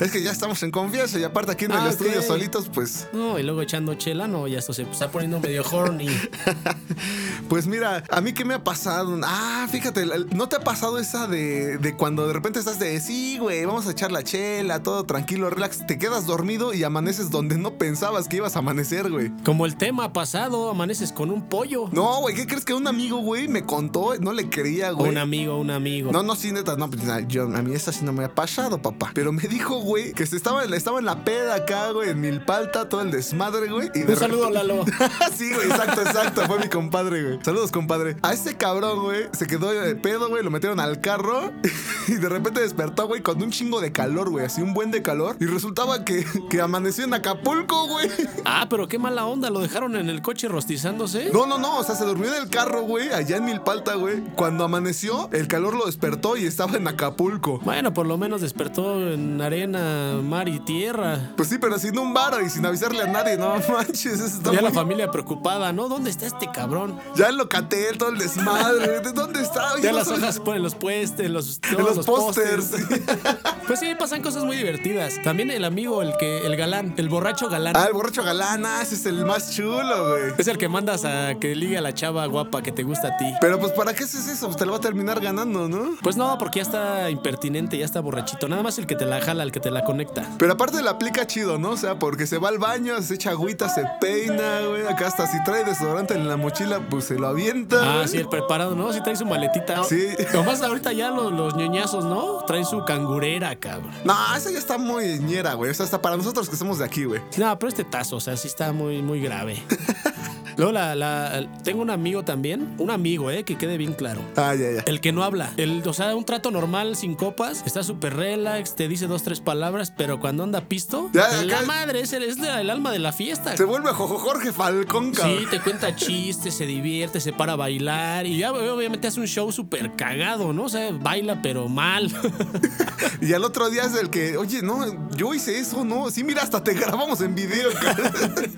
Es 0.00 0.10
que 0.10 0.22
ya 0.22 0.30
estamos 0.30 0.62
en 0.62 0.70
confianza 0.70 1.18
y 1.18 1.24
aparte 1.24 1.52
aquí 1.52 1.64
en 1.66 1.72
el 1.72 1.78
Ah, 1.78 1.90
estudio 1.90 2.20
ok. 2.20 2.26
solitos, 2.26 2.68
pues, 2.72 3.08
no 3.12 3.38
y 3.38 3.42
luego 3.42 3.62
echando 3.62 3.94
chela 3.94 4.26
no 4.28 4.46
ya 4.48 4.58
esto 4.58 4.72
se 4.72 4.82
está 4.82 5.10
poniendo 5.10 5.40
medio 5.40 5.62
horny 5.70 6.08
pues 7.48 7.66
mira, 7.66 8.04
a 8.10 8.20
mí 8.20 8.32
qué 8.32 8.44
me 8.44 8.54
ha 8.54 8.64
pasado. 8.64 9.18
Ah, 9.24 9.66
fíjate, 9.70 10.06
¿no 10.34 10.48
te 10.48 10.56
ha 10.56 10.60
pasado 10.60 10.98
esa 10.98 11.26
de, 11.26 11.78
de 11.78 11.94
cuando 11.96 12.26
de 12.26 12.32
repente 12.32 12.58
estás 12.58 12.78
de, 12.78 13.00
sí, 13.00 13.38
güey, 13.38 13.64
vamos 13.64 13.86
a 13.86 13.90
echar 13.92 14.12
la 14.12 14.22
chela, 14.22 14.82
todo 14.82 15.04
tranquilo, 15.04 15.50
relax, 15.50 15.86
te 15.86 15.98
quedas 15.98 16.26
dormido 16.26 16.72
y 16.74 16.82
amaneces 16.84 17.30
donde 17.30 17.56
no 17.58 17.76
pensabas 17.78 18.28
que 18.28 18.36
ibas 18.36 18.56
a 18.56 18.60
amanecer, 18.60 19.10
güey? 19.10 19.30
como 19.44 19.66
el 19.66 19.76
tema 19.76 20.12
pasado 20.12 20.70
amaneces 20.70 21.12
con 21.12 21.30
un 21.30 21.48
pollo 21.48 21.88
No, 21.92 22.20
güey, 22.20 22.34
¿qué 22.34 22.46
crees 22.46 22.64
que 22.64 22.74
un 22.74 22.86
amigo, 22.86 23.18
güey, 23.18 23.48
me 23.48 23.64
contó? 23.64 24.14
No 24.20 24.32
le 24.32 24.48
creía, 24.48 24.90
güey. 24.92 25.10
un 25.10 25.18
amigo 25.18 25.58
un 25.58 25.70
amigo 25.70 26.12
No, 26.12 26.22
no, 26.22 26.34
sí, 26.36 26.52
neta, 26.52 26.76
no, 26.76 26.88
pues, 26.90 27.02
yo, 27.28 27.44
a 27.44 27.62
mí 27.62 27.74
esta 27.74 27.92
sí 27.92 28.04
no 28.04 28.12
me 28.12 28.24
ha 28.24 28.34
pasado, 28.34 28.80
papá. 28.80 29.12
Pero 29.14 29.32
me 29.32 29.42
dijo, 29.44 29.76
güey, 29.80 30.12
que 30.12 30.26
se 30.26 30.36
estaba, 30.36 30.64
estaba 30.64 30.98
en 30.98 31.04
la 31.06 31.24
peda 31.24 31.54
acá, 31.54 31.90
güey, 31.92 32.10
en 32.10 32.20
Milpalta, 32.20 32.88
todo 32.88 33.00
el 33.00 33.10
desmadre, 33.10 33.68
güey. 33.70 33.90
Y 33.94 34.00
de 34.00 34.12
un 34.12 34.18
saludo 34.18 34.48
repente- 34.50 34.66
Lalo 34.66 34.84
sí, 35.36 35.52
güey, 35.54 35.68
exacto, 35.68 36.02
exacto. 36.02 36.42
Fue 36.46 36.58
mi 36.58 36.68
compadre, 36.68 37.22
güey. 37.22 37.38
Saludos, 37.42 37.70
compadre. 37.70 38.16
A 38.22 38.32
ese 38.32 38.56
cabrón, 38.56 39.02
güey, 39.04 39.26
se 39.32 39.46
quedó 39.46 39.70
de 39.70 39.94
pedo, 39.96 40.28
güey. 40.28 40.42
Lo 40.42 40.50
metieron 40.50 40.80
al 40.80 41.00
carro 41.00 41.52
y 42.08 42.14
de 42.14 42.28
repente 42.28 42.60
despertó, 42.60 43.06
güey, 43.06 43.22
con 43.22 43.40
un 43.42 43.50
chingo 43.50 43.80
de 43.80 43.92
calor, 43.92 44.30
güey. 44.30 44.44
Así 44.46 44.60
un 44.62 44.74
buen 44.74 44.90
de 44.90 45.02
calor. 45.02 45.36
Y 45.40 45.46
resultaba 45.46 46.04
que, 46.04 46.26
que 46.50 46.60
amaneció 46.60 47.04
en 47.04 47.14
Acapulco, 47.14 47.86
güey. 47.86 48.10
Ah, 48.44 48.66
pero 48.68 48.88
qué 48.88 48.98
mala 48.98 49.26
onda, 49.26 49.48
lo 49.50 49.60
dejaron 49.60 49.96
en 49.96 50.10
el 50.10 50.22
coche 50.22 50.48
rostizándose. 50.48 51.30
No, 51.32 51.46
no, 51.46 51.58
no. 51.58 51.78
O 51.78 51.84
sea, 51.84 51.94
se 51.94 52.04
durmió 52.04 52.34
en 52.34 52.42
el 52.42 52.48
carro, 52.48 52.82
güey, 52.82 53.12
allá 53.12 53.36
en 53.36 53.44
Milpalta, 53.44 53.94
güey. 53.94 54.22
Cuando 54.34 54.64
amaneció, 54.64 55.28
el 55.32 55.46
calor 55.48 55.74
lo 55.76 55.86
despertó 55.86 56.36
y 56.36 56.46
estaba 56.46 56.76
en 56.76 56.88
Acapulco. 56.88 57.60
Bueno, 57.60 57.92
por 57.94 58.06
lo 58.06 58.18
menos 58.18 58.40
despertó 58.40 59.03
en 59.12 59.40
arena, 59.40 60.20
mar 60.22 60.48
y 60.48 60.58
tierra. 60.60 61.32
Pues 61.36 61.48
sí, 61.48 61.58
pero 61.58 61.78
sin 61.78 61.98
un 61.98 62.14
varo 62.14 62.40
y 62.40 62.48
sin 62.50 62.64
avisarle 62.64 63.02
a 63.02 63.06
nadie, 63.06 63.36
no 63.36 63.54
manches. 63.70 64.14
Eso 64.14 64.26
está 64.26 64.52
Ya 64.52 64.62
la 64.62 64.68
muy- 64.70 64.74
familia 64.74 65.10
preocupada, 65.10 65.72
¿no? 65.72 65.88
¿Dónde 65.88 66.10
está 66.10 66.26
este 66.26 66.50
cabrón? 66.50 66.98
Ya 67.16 67.28
en 67.28 67.36
Locatel, 67.36 67.98
todo 67.98 68.10
el 68.10 68.18
desmadre. 68.18 69.00
¿De 69.00 69.12
dónde 69.12 69.42
está? 69.42 69.78
Ya 69.82 69.92
las 69.92 70.08
hojas 70.08 70.40
ponen 70.40 70.62
los 70.62 70.74
puestes, 70.74 71.30
los, 71.30 71.60
En 71.70 71.78
los 71.84 71.96
los 71.96 72.06
pósters. 72.06 72.70
Pues 73.66 73.80
sí, 73.80 73.94
pasan 73.98 74.20
cosas 74.20 74.44
muy 74.44 74.56
divertidas. 74.56 75.20
También 75.22 75.50
el 75.50 75.64
amigo, 75.64 76.02
el 76.02 76.12
que, 76.18 76.46
el 76.46 76.54
galán, 76.54 76.92
el 76.98 77.08
borracho 77.08 77.48
galán. 77.48 77.74
Ah, 77.76 77.86
el 77.86 77.94
borracho 77.94 78.22
galán, 78.22 78.66
ah, 78.66 78.82
ese 78.82 78.94
es 78.94 79.06
el 79.06 79.24
más 79.24 79.54
chulo, 79.54 80.10
güey. 80.10 80.34
Es 80.36 80.48
el 80.48 80.58
que 80.58 80.68
mandas 80.68 81.04
a 81.06 81.34
que 81.36 81.54
ligue 81.54 81.78
a 81.78 81.80
la 81.80 81.94
chava 81.94 82.26
guapa 82.26 82.62
que 82.62 82.72
te 82.72 82.82
gusta 82.82 83.08
a 83.08 83.16
ti. 83.16 83.32
Pero 83.40 83.58
pues, 83.58 83.72
¿para 83.72 83.94
qué 83.94 84.04
haces 84.04 84.28
eso? 84.28 84.46
Pues 84.46 84.58
te 84.58 84.66
lo 84.66 84.72
va 84.72 84.78
a 84.78 84.80
terminar 84.80 85.18
ganando, 85.20 85.66
¿no? 85.68 85.96
Pues 86.02 86.16
no, 86.16 86.36
porque 86.38 86.58
ya 86.58 86.62
está 86.62 87.10
impertinente, 87.10 87.78
ya 87.78 87.86
está 87.86 88.00
borrachito. 88.00 88.48
Nada 88.48 88.62
más 88.62 88.78
el 88.78 88.86
que 88.86 88.96
te 88.96 89.06
la 89.06 89.20
jala, 89.22 89.42
el 89.42 89.50
que 89.50 89.60
te 89.60 89.70
la 89.70 89.82
conecta. 89.84 90.28
Pero 90.38 90.52
aparte 90.52 90.82
la 90.82 90.92
aplica 90.92 91.26
chido, 91.26 91.58
¿no? 91.58 91.70
O 91.70 91.76
sea, 91.78 91.98
porque 91.98 92.26
se 92.26 92.36
va 92.38 92.50
al 92.50 92.58
baño, 92.58 93.00
se 93.00 93.14
echa 93.14 93.30
agüita, 93.30 93.70
se 93.70 93.84
peina, 93.98 94.60
güey. 94.68 94.86
Acá 94.86 95.06
hasta 95.06 95.26
si 95.26 95.42
trae 95.42 95.64
desodorante 95.64 96.14
en 96.14 96.28
la 96.28 96.36
mochila, 96.36 96.80
pues 96.90 97.06
se 97.06 97.18
lo 97.18 97.28
avienta. 97.28 97.78
Ah, 97.80 97.96
güey. 97.96 98.08
sí, 98.08 98.18
el 98.18 98.28
preparado, 98.28 98.74
¿no? 98.74 98.92
Si 98.92 99.02
trae 99.02 99.16
su 99.16 99.24
maletita. 99.24 99.84
Sí. 99.84 100.08
Nomás 100.34 100.60
ahorita 100.60 100.92
ya 100.92 101.10
los, 101.10 101.32
los 101.32 101.56
ñoñazos, 101.56 102.04
¿no? 102.04 102.44
Traen 102.46 102.66
su 102.66 102.84
cangurera, 102.84 103.53
cabrón. 103.56 103.92
No, 104.04 104.14
esa 104.36 104.50
ya 104.50 104.58
está 104.58 104.78
muy 104.78 105.18
ñera, 105.18 105.54
güey. 105.54 105.70
O 105.70 105.74
sea, 105.74 105.84
hasta 105.84 106.00
para 106.00 106.16
nosotros 106.16 106.48
que 106.48 106.56
somos 106.56 106.78
de 106.78 106.84
aquí, 106.84 107.04
güey. 107.04 107.20
No, 107.36 107.58
pero 107.58 107.68
este 107.68 107.84
tazo, 107.84 108.16
o 108.16 108.20
sea, 108.20 108.36
sí 108.36 108.48
está 108.48 108.72
muy, 108.72 109.02
muy 109.02 109.20
grave. 109.20 109.62
Luego 110.56 110.72
la, 110.72 110.94
la- 110.94 111.46
tengo 111.62 111.82
un 111.82 111.90
amigo 111.90 112.22
también, 112.24 112.74
un 112.78 112.90
amigo, 112.90 113.30
eh, 113.30 113.44
que 113.44 113.56
quede 113.56 113.76
bien 113.76 113.92
claro. 113.94 114.20
Ah, 114.36 114.54
ya, 114.54 114.70
ya. 114.70 114.82
El 114.86 115.00
que 115.00 115.12
no 115.12 115.24
habla. 115.24 115.50
El, 115.56 115.82
o 115.86 115.92
sea, 115.92 116.14
un 116.14 116.24
trato 116.24 116.50
normal, 116.50 116.96
sin 116.96 117.14
copas, 117.14 117.62
está 117.66 117.82
súper 117.82 118.14
relax, 118.16 118.74
te 118.76 118.88
dice 118.88 119.06
dos, 119.06 119.22
tres 119.22 119.40
palabras, 119.40 119.92
pero 119.96 120.20
cuando 120.20 120.42
anda 120.44 120.62
pisto, 120.62 121.10
Ya, 121.12 121.28
la 121.42 121.56
acá- 121.58 121.66
madre 121.66 122.00
es 122.00 122.12
el, 122.12 122.22
es 122.22 122.38
la- 122.38 122.60
el 122.60 122.70
alma 122.70 122.90
de 122.92 122.98
la 122.98 123.12
fiesta. 123.12 123.56
Se 123.56 123.64
vuelve 123.64 123.90
Jojo 123.92 124.18
Jorge 124.18 124.52
Falcón, 124.52 125.12
cabrón. 125.12 125.38
Sí, 125.40 125.46
te 125.50 125.60
cuenta 125.60 125.94
chistes, 125.96 126.54
se 126.54 126.66
divierte, 126.66 127.20
se 127.20 127.32
para 127.32 127.54
a 127.54 127.56
bailar 127.56 128.26
y 128.26 128.38
ya 128.38 128.52
obviamente 128.52 129.06
hace 129.06 129.20
un 129.20 129.26
show 129.26 129.50
súper 129.52 129.94
cagado, 129.96 130.52
¿no? 130.52 130.64
O 130.64 130.68
sea, 130.68 130.90
baila 130.92 131.40
pero 131.42 131.68
mal. 131.68 132.10
Y 133.20 133.32
al 133.32 133.44
otro 133.44 133.70
día 133.70 133.84
es 133.84 133.94
el 133.94 134.10
que, 134.10 134.36
oye, 134.36 134.60
no, 134.60 135.08
yo 135.16 135.32
hice 135.32 135.58
eso, 135.58 135.84
¿no? 135.84 136.10
Sí, 136.10 136.24
mira, 136.24 136.42
hasta 136.42 136.62
te 136.62 136.74
grabamos 136.74 137.20
en 137.22 137.34
video, 137.34 137.70
cabrón. 137.72 138.12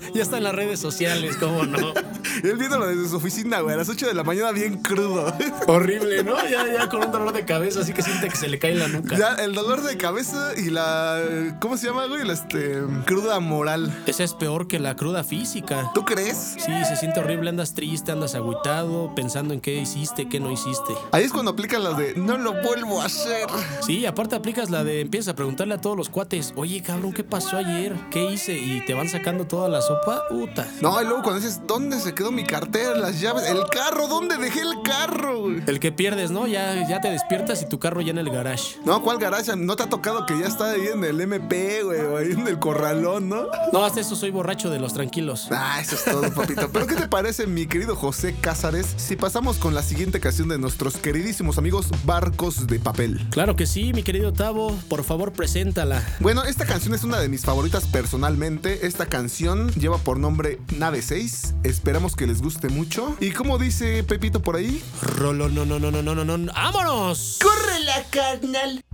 ya 0.13 0.21
está 0.23 0.37
en 0.37 0.43
las 0.43 0.53
redes 0.55 0.79
sociales, 0.79 1.37
¿cómo 1.37 1.63
no? 1.65 1.86
Él 2.43 2.57
viéndolo 2.57 2.87
desde 2.87 3.09
su 3.09 3.17
oficina, 3.17 3.61
güey, 3.61 3.75
a 3.75 3.77
las 3.77 3.89
8 3.89 4.07
de 4.07 4.13
la 4.13 4.23
mañana 4.23 4.51
bien 4.51 4.81
crudo. 4.81 5.33
Horrible, 5.67 6.23
¿no? 6.23 6.35
Ya, 6.47 6.65
ya 6.71 6.89
con 6.89 7.03
un 7.03 7.11
dolor 7.11 7.33
de 7.33 7.45
cabeza, 7.45 7.81
así 7.81 7.93
que 7.93 8.01
siente 8.01 8.29
que 8.29 8.35
se 8.35 8.47
le 8.47 8.59
cae 8.59 8.75
la 8.75 8.87
nuca. 8.87 9.17
Ya, 9.17 9.35
el 9.35 9.53
dolor 9.53 9.81
de 9.81 9.97
cabeza 9.97 10.51
y 10.55 10.69
la. 10.69 11.21
¿Cómo 11.59 11.77
se 11.77 11.87
llama, 11.87 12.05
güey? 12.07 12.25
La 12.25 12.33
este, 12.33 12.81
cruda 13.05 13.39
moral. 13.39 13.93
Esa 14.05 14.23
es 14.23 14.33
peor 14.33 14.67
que 14.67 14.79
la 14.79 14.95
cruda 14.95 15.23
física. 15.23 15.91
¿Tú 15.93 16.05
crees? 16.05 16.55
Sí, 16.57 16.71
se 16.87 16.95
siente 16.95 17.19
horrible, 17.19 17.49
andas 17.49 17.73
triste, 17.73 18.11
andas 18.11 18.35
agüitado, 18.35 19.13
pensando 19.15 19.53
en 19.53 19.61
qué 19.61 19.75
hiciste, 19.75 20.29
qué 20.29 20.39
no 20.39 20.51
hiciste. 20.51 20.93
Ahí 21.11 21.23
es 21.23 21.31
cuando 21.31 21.51
aplican 21.51 21.83
las 21.83 21.97
de 21.97 22.15
no 22.15 22.37
lo 22.37 22.53
vuelvo 22.61 23.01
a 23.01 23.05
hacer. 23.05 23.47
Sí, 23.81 24.05
aparte 24.05 24.35
aplicas 24.35 24.69
la 24.69 24.83
de 24.83 25.01
empiezas 25.01 25.33
a 25.33 25.35
preguntarle 25.35 25.75
a 25.75 25.81
todos 25.81 25.97
los 25.97 26.09
cuates, 26.09 26.53
oye 26.55 26.81
cabrón, 26.81 27.13
¿qué 27.13 27.23
pasó 27.23 27.57
ayer? 27.57 27.95
¿Qué 28.11 28.31
hice? 28.31 28.53
Y 28.53 28.83
te 28.85 28.93
van 28.93 29.09
sacando 29.09 29.45
toda 29.45 29.69
la 29.69 29.81
sopa, 29.81 30.23
puta. 30.29 30.67
No, 30.81 31.01
y 31.01 31.05
luego 31.05 31.23
cuando 31.23 31.39
dices, 31.41 31.61
¿dónde 31.77 31.99
se 31.99 32.15
quedó 32.15 32.31
mi 32.31 32.43
cartera, 32.43 32.95
las 32.95 33.21
llaves? 33.21 33.47
El 33.47 33.63
carro, 33.69 34.07
¿dónde 34.07 34.35
dejé 34.37 34.61
el 34.61 34.81
carro, 34.83 35.41
güey? 35.41 35.61
El 35.67 35.79
que 35.79 35.91
pierdes, 35.91 36.31
¿no? 36.31 36.47
Ya, 36.47 36.87
ya 36.89 36.99
te 37.01 37.11
despiertas 37.11 37.61
y 37.61 37.69
tu 37.69 37.77
carro 37.77 38.01
ya 38.01 38.09
en 38.09 38.17
el 38.17 38.31
garage. 38.31 38.77
No, 38.83 39.03
¿cuál 39.03 39.19
garaje? 39.19 39.55
¿No 39.55 39.75
te 39.75 39.83
ha 39.83 39.87
tocado 39.87 40.25
que 40.25 40.39
ya 40.39 40.47
está 40.47 40.71
ahí 40.71 40.87
en 40.91 41.03
el 41.03 41.21
MP, 41.21 41.83
güey? 41.83 41.99
O 42.01 42.17
ahí 42.17 42.31
en 42.31 42.47
el 42.47 42.57
corralón, 42.57 43.29
¿no? 43.29 43.45
No, 43.71 43.85
hasta 43.85 43.99
eso 43.99 44.15
soy 44.15 44.31
borracho 44.31 44.71
de 44.71 44.79
los 44.79 44.93
tranquilos. 44.93 45.49
Ah, 45.51 45.79
eso 45.79 45.93
es 45.93 46.03
todo, 46.03 46.33
papito. 46.33 46.67
Pero 46.73 46.87
¿qué 46.87 46.95
te 46.95 47.07
parece, 47.07 47.45
mi 47.45 47.67
querido 47.67 47.95
José 47.95 48.35
Cázares, 48.41 48.95
si 48.97 49.15
pasamos 49.15 49.57
con 49.57 49.75
la 49.75 49.83
siguiente 49.83 50.19
canción 50.19 50.47
de 50.47 50.57
nuestros 50.57 50.97
queridísimos 50.97 51.59
amigos 51.59 51.89
Barcos 52.05 52.65
de 52.65 52.79
Papel? 52.79 53.23
Claro 53.29 53.55
que 53.55 53.67
sí, 53.67 53.93
mi 53.93 54.01
querido 54.01 54.33
Tavo, 54.33 54.75
por 54.89 55.03
favor, 55.03 55.31
preséntala. 55.31 56.01
Bueno, 56.21 56.43
esta 56.43 56.65
canción 56.65 56.95
es 56.95 57.03
una 57.03 57.19
de 57.19 57.29
mis 57.29 57.41
favoritas 57.41 57.85
personalmente. 57.85 58.87
Esta 58.87 59.05
canción 59.05 59.71
lleva 59.73 59.99
por 59.99 60.17
nombre 60.17 60.59
Nave 60.75 61.03
6. 61.03 61.53
Esperamos 61.67 62.15
que 62.15 62.25
les 62.25 62.41
guste 62.41 62.69
mucho. 62.69 63.17
Y 63.19 63.31
como 63.31 63.57
dice 63.57 64.01
Pepito 64.01 64.41
por 64.41 64.55
ahí, 64.55 64.81
Rolo, 65.01 65.49
no, 65.49 65.65
no, 65.65 65.79
no, 65.79 65.91
no, 65.91 66.01
no, 66.01 66.15
no, 66.15 66.37
no. 66.37 66.53
¡Vámonos! 66.53 67.39
¡Corre 67.43 67.79
la 67.81 68.03
carnal! 68.09 68.86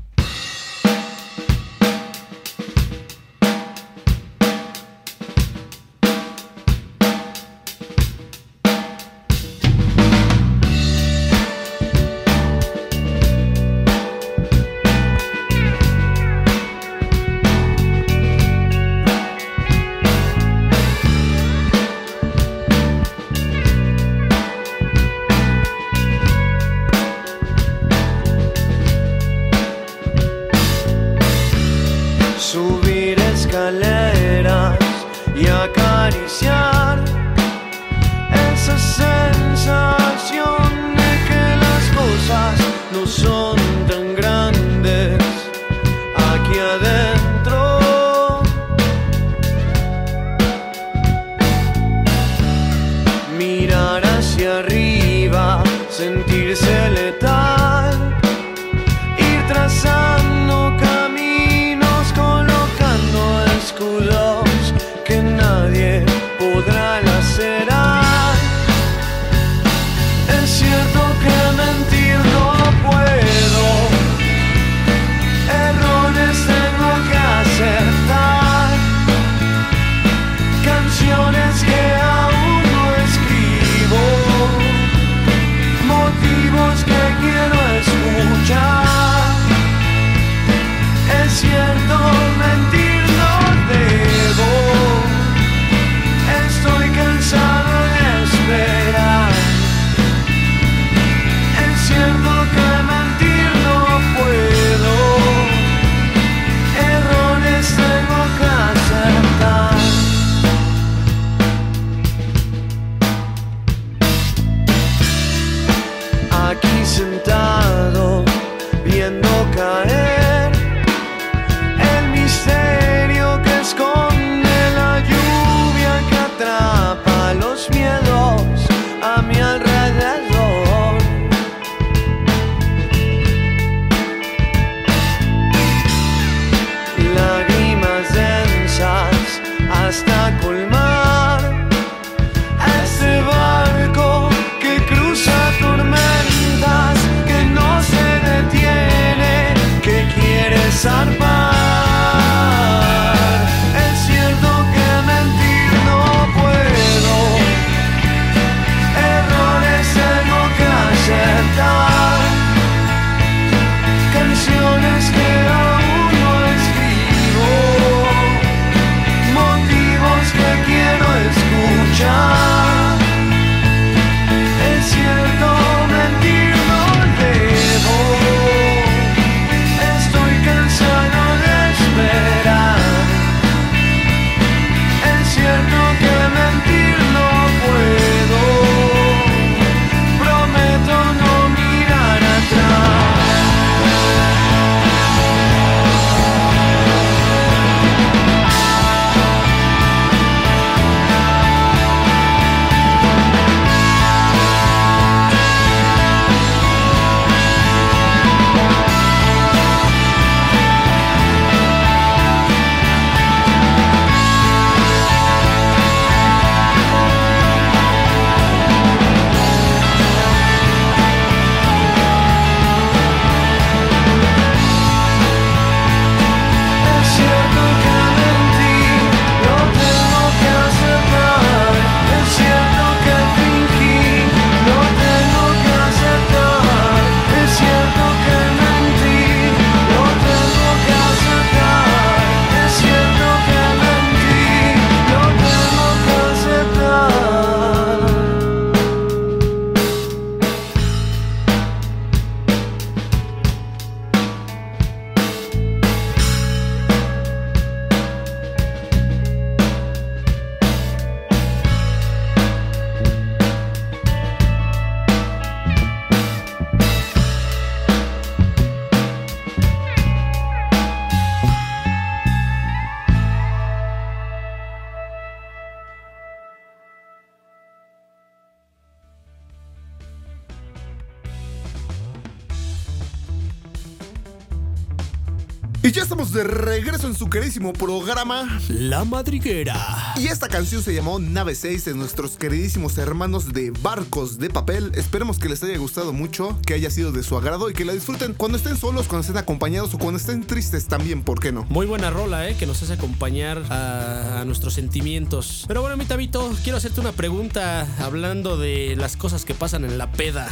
Regreso 287.04 287.08
en 287.08 287.16
su 287.16 287.30
queridísimo 287.30 287.74
programa. 287.74 288.60
La 288.70 289.04
madriguera. 289.04 290.13
Y 290.16 290.28
esta 290.28 290.48
canción 290.48 290.82
se 290.84 290.94
llamó 290.94 291.20
Nave 291.20 291.56
6 291.56 291.86
de 291.86 291.94
nuestros 291.96 292.38
queridísimos 292.38 292.98
hermanos 292.98 293.52
de 293.52 293.72
Barcos 293.72 294.38
de 294.38 294.50
Papel. 294.50 294.92
Esperemos 294.96 295.39
que 295.39 295.50
les 295.50 295.62
haya 295.63 295.78
gustado 295.78 296.13
mucho, 296.13 296.58
que 296.66 296.74
haya 296.74 296.89
sido 296.89 297.12
de 297.12 297.24
su 297.24 297.36
agrado 297.38 297.70
y 297.70 297.74
que 297.74 297.86
la 297.86 297.94
disfruten 297.94 298.34
cuando 298.34 298.58
estén 298.58 298.78
solos, 298.78 299.08
cuando 299.08 299.22
estén 299.22 299.38
acompañados 299.38 299.94
o 299.94 299.98
cuando 299.98 300.18
estén 300.18 300.46
tristes 300.46 300.88
también, 300.88 301.24
¿por 301.24 301.39
qué 301.39 301.52
no? 301.52 301.66
Muy 301.70 301.86
buena 301.86 302.10
rola, 302.10 302.48
¿eh? 302.48 302.56
Que 302.56 302.66
nos 302.66 302.82
hace 302.84 302.94
acompañar 302.94 303.63
a, 303.70 304.42
a 304.42 304.46
nuestros 304.46 304.74
sentimientos. 304.74 305.66
Pero 305.68 305.82
bueno, 305.82 305.98
mi 305.98 306.06
Tabito, 306.06 306.54
quiero 306.63 306.78
hacerte 306.78 307.00
una 307.02 307.12
pregunta 307.12 307.88
hablando 308.00 308.58
de 308.58 308.96
las 308.96 309.18
cosas 309.18 309.46
que 309.46 309.54
pasan 309.54 309.84
en 309.84 309.98
la 309.98 310.12
peda. 310.12 310.48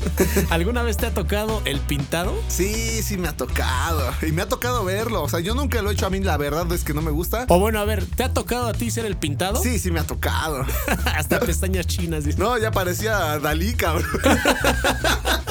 ¿Alguna 0.50 0.82
vez 0.82 0.96
te 0.96 1.06
ha 1.06 1.14
tocado 1.14 1.62
el 1.64 1.80
pintado? 1.80 2.34
Sí, 2.48 3.02
sí 3.02 3.16
me 3.18 3.28
ha 3.28 3.36
tocado. 3.36 4.10
Y 4.26 4.32
me 4.32 4.42
ha 4.42 4.48
tocado 4.48 4.84
verlo. 4.84 5.22
O 5.22 5.28
sea, 5.28 5.40
yo 5.40 5.54
nunca 5.54 5.82
lo 5.82 5.90
he 5.90 5.91
hecho 5.92 6.06
a 6.06 6.10
mí, 6.10 6.20
la 6.20 6.36
verdad 6.36 6.70
es 6.72 6.84
que 6.84 6.94
no 6.94 7.02
me 7.02 7.10
gusta. 7.10 7.46
O 7.48 7.58
bueno, 7.58 7.78
a 7.78 7.84
ver, 7.84 8.04
¿te 8.04 8.24
ha 8.24 8.32
tocado 8.32 8.66
a 8.68 8.72
ti 8.72 8.90
ser 8.90 9.06
el 9.06 9.16
pintado? 9.16 9.62
Sí, 9.62 9.78
sí 9.78 9.90
me 9.90 10.00
ha 10.00 10.04
tocado. 10.04 10.64
Hasta 11.14 11.40
pestañas 11.40 11.86
chinas. 11.86 12.24
dice. 12.24 12.38
No, 12.38 12.58
ya 12.58 12.70
parecía 12.70 13.38
Dalí, 13.38 13.74
cabrón. 13.74 14.06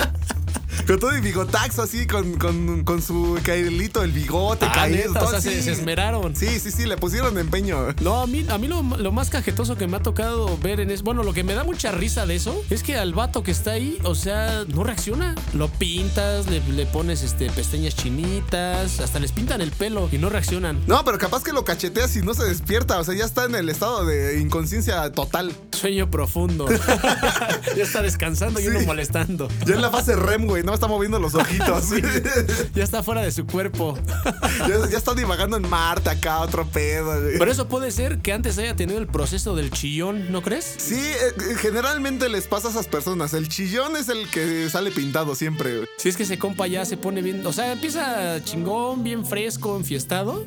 Con 0.87 0.99
todo 0.99 1.15
y 1.17 1.21
bigotaxo 1.21 1.81
así, 1.83 2.05
con, 2.07 2.33
con, 2.37 2.83
con 2.83 3.01
su 3.01 3.39
cairlito, 3.43 4.03
el 4.03 4.11
bigote 4.11 4.65
Ah, 4.65 4.71
caído. 4.73 4.97
neta, 5.07 5.19
o 5.19 5.23
todo 5.23 5.29
sea, 5.31 5.41
se, 5.41 5.61
se 5.61 5.71
esmeraron. 5.71 6.35
Sí, 6.35 6.59
sí, 6.59 6.71
sí, 6.71 6.85
le 6.85 6.97
pusieron 6.97 7.37
empeño. 7.37 7.93
No, 8.01 8.21
a 8.21 8.27
mí, 8.27 8.45
a 8.49 8.57
mí 8.57 8.67
lo, 8.67 8.81
lo 8.83 9.11
más 9.11 9.29
cajetoso 9.29 9.77
que 9.77 9.87
me 9.87 9.97
ha 9.97 10.01
tocado 10.01 10.57
ver 10.57 10.79
en 10.79 10.91
es. 10.91 11.01
Bueno, 11.03 11.23
lo 11.23 11.33
que 11.33 11.43
me 11.43 11.53
da 11.53 11.63
mucha 11.63 11.91
risa 11.91 12.25
de 12.25 12.35
eso 12.35 12.61
es 12.69 12.83
que 12.83 12.97
al 12.97 13.13
vato 13.13 13.43
que 13.43 13.51
está 13.51 13.71
ahí, 13.71 13.97
o 14.03 14.15
sea, 14.15 14.63
no 14.67 14.83
reacciona. 14.83 15.35
Lo 15.53 15.67
pintas, 15.69 16.47
le, 16.47 16.59
le 16.61 16.85
pones 16.85 17.23
este 17.23 17.49
pestañas 17.49 17.95
chinitas, 17.95 18.99
hasta 18.99 19.19
les 19.19 19.31
pintan 19.31 19.61
el 19.61 19.71
pelo 19.71 20.09
y 20.11 20.17
no 20.17 20.29
reaccionan. 20.29 20.81
No, 20.87 21.03
pero 21.05 21.17
capaz 21.17 21.43
que 21.43 21.53
lo 21.53 21.63
cacheteas 21.63 22.15
y 22.15 22.21
no 22.21 22.33
se 22.33 22.43
despierta. 22.43 22.99
O 22.99 23.03
sea, 23.03 23.15
ya 23.15 23.25
está 23.25 23.45
en 23.45 23.55
el 23.55 23.69
estado 23.69 24.05
de 24.05 24.39
inconsciencia 24.39 25.09
total. 25.11 25.51
Sueño 25.71 26.09
profundo. 26.11 26.67
ya 27.75 27.83
está 27.83 28.01
descansando 28.01 28.59
y 28.59 28.63
Sí. 28.63 28.69
uno 28.69 28.81
molestando. 28.81 29.47
Ya 29.65 29.75
en 29.75 29.81
la 29.81 29.89
fase 29.89 30.15
REM, 30.15 30.45
güey. 30.45 30.63
No 30.63 30.70
está 30.73 30.87
moviendo 30.87 31.19
los 31.19 31.35
ojitos. 31.35 31.89
Ya 32.73 32.83
está 32.83 33.03
fuera 33.03 33.21
de 33.21 33.31
su 33.31 33.45
cuerpo. 33.45 33.97
ya, 34.59 34.89
ya 34.89 34.97
está 34.97 35.13
divagando 35.13 35.57
en 35.57 35.67
Marte 35.69 36.09
acá, 36.09 36.39
otro 36.41 36.65
pedo, 36.65 37.21
güey. 37.21 37.37
Pero 37.37 37.51
eso 37.51 37.67
puede 37.67 37.91
ser 37.91 38.19
que 38.19 38.33
antes 38.33 38.57
haya 38.57 38.75
tenido 38.75 38.99
el 38.99 39.07
proceso 39.07 39.55
del 39.55 39.71
chillón, 39.71 40.31
¿no 40.31 40.41
crees? 40.41 40.75
Sí, 40.77 40.99
eh, 40.99 41.33
generalmente 41.57 42.29
les 42.29 42.47
pasa 42.47 42.69
a 42.69 42.71
esas 42.71 42.87
personas. 42.87 43.33
El 43.33 43.47
chillón 43.49 43.95
es 43.97 44.09
el 44.09 44.29
que 44.29 44.69
sale 44.69 44.91
pintado 44.91 45.35
siempre, 45.35 45.77
güey. 45.77 45.87
Si 45.97 46.09
es 46.09 46.17
que 46.17 46.23
ese 46.23 46.37
compa 46.39 46.67
ya 46.67 46.85
se 46.85 46.97
pone 46.97 47.21
bien, 47.21 47.45
o 47.45 47.53
sea, 47.53 47.71
empieza 47.73 48.43
chingón, 48.43 49.03
bien 49.03 49.25
fresco, 49.25 49.75
enfiestado, 49.77 50.45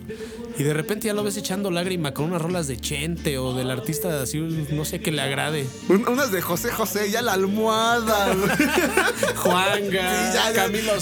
y 0.59 0.63
de 0.63 0.73
repente 0.75 1.07
ya 1.09 1.15
lo 1.15 1.23
ves 1.25 1.37
echando 1.37 1.71
lágrima 1.71 2.15
con 2.15 2.27
unas 2.27 2.41
rolas 2.43 2.67
de 2.67 2.77
Chente 2.79 3.39
o 3.39 3.55
del 3.55 3.71
artista 3.71 4.23
así, 4.23 4.39
no 4.71 4.85
sé 4.85 5.01
qué 5.01 5.11
le 5.13 5.23
agrade. 5.23 5.67
Un- 5.89 6.09
unas 6.09 6.31
de 6.33 6.41
José 6.43 6.71
José, 6.71 7.11
ya 7.11 7.23
la 7.23 7.33
almohada. 7.35 8.35
Juanga, 9.37 10.14
ya, 10.35 10.51
ya. 10.51 10.53
Camilo. 10.65 10.93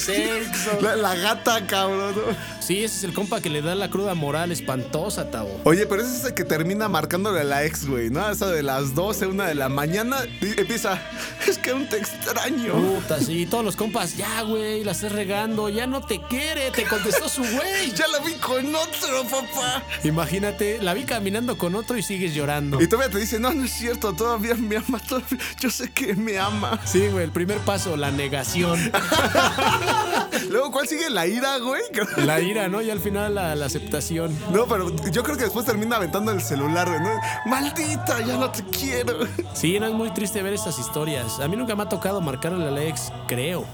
La, 0.81 0.97
la 0.97 1.15
gata, 1.15 1.67
cabrón. 1.67 2.15
Sí, 2.61 2.85
ese 2.85 2.97
es 2.99 3.05
el 3.05 3.13
compa 3.13 3.41
que 3.41 3.51
le 3.51 3.61
da 3.63 3.75
la 3.75 3.91
cruda 3.91 4.15
moral 4.15 4.53
espantosa, 4.53 5.31
Tavo. 5.31 5.61
Oye, 5.65 5.87
pero 5.87 6.03
ese 6.03 6.17
es 6.17 6.25
el 6.25 6.35
que 6.35 6.45
termina 6.45 6.89
marcándole 6.89 7.41
a 7.41 7.45
la 7.45 7.65
ex, 7.65 7.87
güey, 7.87 8.11
¿no? 8.11 8.29
Esa 8.31 8.47
de 8.51 8.63
las 8.63 8.95
12, 8.95 9.27
una 9.27 9.47
de 9.47 9.55
la 9.55 9.69
mañana, 9.69 10.19
empieza, 10.41 11.01
es 11.47 11.59
que 11.59 11.71
aún 11.71 11.89
te 11.89 11.97
extraño. 11.99 12.73
Puta, 12.75 13.19
sí, 13.21 13.47
todos 13.47 13.65
los 13.65 13.75
compas, 13.77 14.17
ya, 14.17 14.43
güey, 14.43 14.85
la 14.85 14.93
estás 14.93 15.13
regando, 15.13 15.69
ya 15.69 15.87
no 15.87 16.03
te 16.07 16.21
quiere, 16.29 16.71
te 16.71 16.85
contestó 16.85 17.29
su 17.29 17.43
güey. 17.43 17.93
Ya 17.97 18.07
la 18.09 18.21
vi 18.21 18.35
con 18.35 18.75
otro, 18.75 19.23
papá. 19.31 19.83
Imagínate, 20.05 20.79
la 20.81 20.95
vi 20.95 21.05
caminando 21.05 21.59
con 21.59 21.75
otro 21.75 21.97
y 21.99 22.03
sigues 22.03 22.35
llorando. 22.35 22.81
Y 22.81 22.87
todavía 22.89 23.11
te 23.13 23.19
dice, 23.19 23.39
no, 23.39 23.53
no 23.53 23.65
es 23.65 23.73
cierto, 23.73 24.13
todavía 24.13 24.55
me 24.55 24.77
ama, 24.77 24.99
todavía- 25.01 25.39
yo 25.61 25.71
sé 25.71 25.91
que 25.91 26.15
me 26.15 26.39
ama. 26.39 26.81
Sí, 26.85 27.09
güey, 27.09 27.25
el 27.25 27.33
primer 27.33 27.59
paso, 27.59 27.97
la 27.97 28.11
negación. 28.11 28.79
Luego, 30.51 30.71
¿cuál 30.71 30.89
sigue? 30.89 31.09
La 31.11 31.27
ira, 31.27 31.59
güey. 31.59 31.83
La 32.27 32.41
ira, 32.41 32.69
¿no? 32.69 32.83
Y 32.83 32.91
al 32.91 33.01
final 33.01 33.35
la, 33.35 33.55
la 33.55 33.67
aceptación. 33.67 34.37
No, 34.51 34.67
pero 34.67 34.95
yo 35.11 35.23
creo 35.23 35.37
que 35.37 35.45
después 35.45 35.65
termina 35.65 35.97
aventando 35.97 36.31
el 36.33 36.43
celular, 36.43 36.89
güey, 36.89 37.01
¿no? 37.01 37.11
Maldita, 37.47 38.21
ya 38.21 38.37
no 38.37 38.51
te 38.51 38.63
quiero. 38.65 39.19
Sí, 39.55 39.79
no 39.79 39.87
es 39.87 39.93
muy 39.93 40.11
triste 40.13 40.43
ver 40.43 40.55
estas 40.55 40.79
historias. 40.79 41.39
A 41.39 41.47
mí 41.47 41.57
nunca 41.57 41.75
me 41.77 41.83
ha 41.83 41.89
tocado 41.89 42.21
marcarle 42.21 42.67
a 42.67 42.71
la 42.71 42.83
ex, 42.83 43.13
creo. 43.29 43.65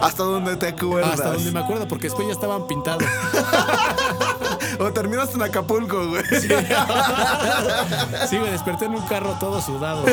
Hasta 0.00 0.22
donde 0.22 0.56
te 0.56 0.68
acuerdas. 0.68 1.14
Hasta 1.14 1.32
donde 1.32 1.50
me 1.52 1.60
acuerdo, 1.60 1.88
porque 1.88 2.08
después 2.08 2.26
ya 2.26 2.34
estaban 2.34 2.66
pintados. 2.66 3.04
O 4.78 4.92
terminaste 4.92 5.36
en 5.36 5.42
Acapulco, 5.42 6.08
güey. 6.08 6.22
Sí, 8.28 8.38
me 8.38 8.50
desperté 8.50 8.86
en 8.86 8.94
un 8.94 9.06
carro 9.06 9.36
todo 9.38 9.60
sudado. 9.60 10.04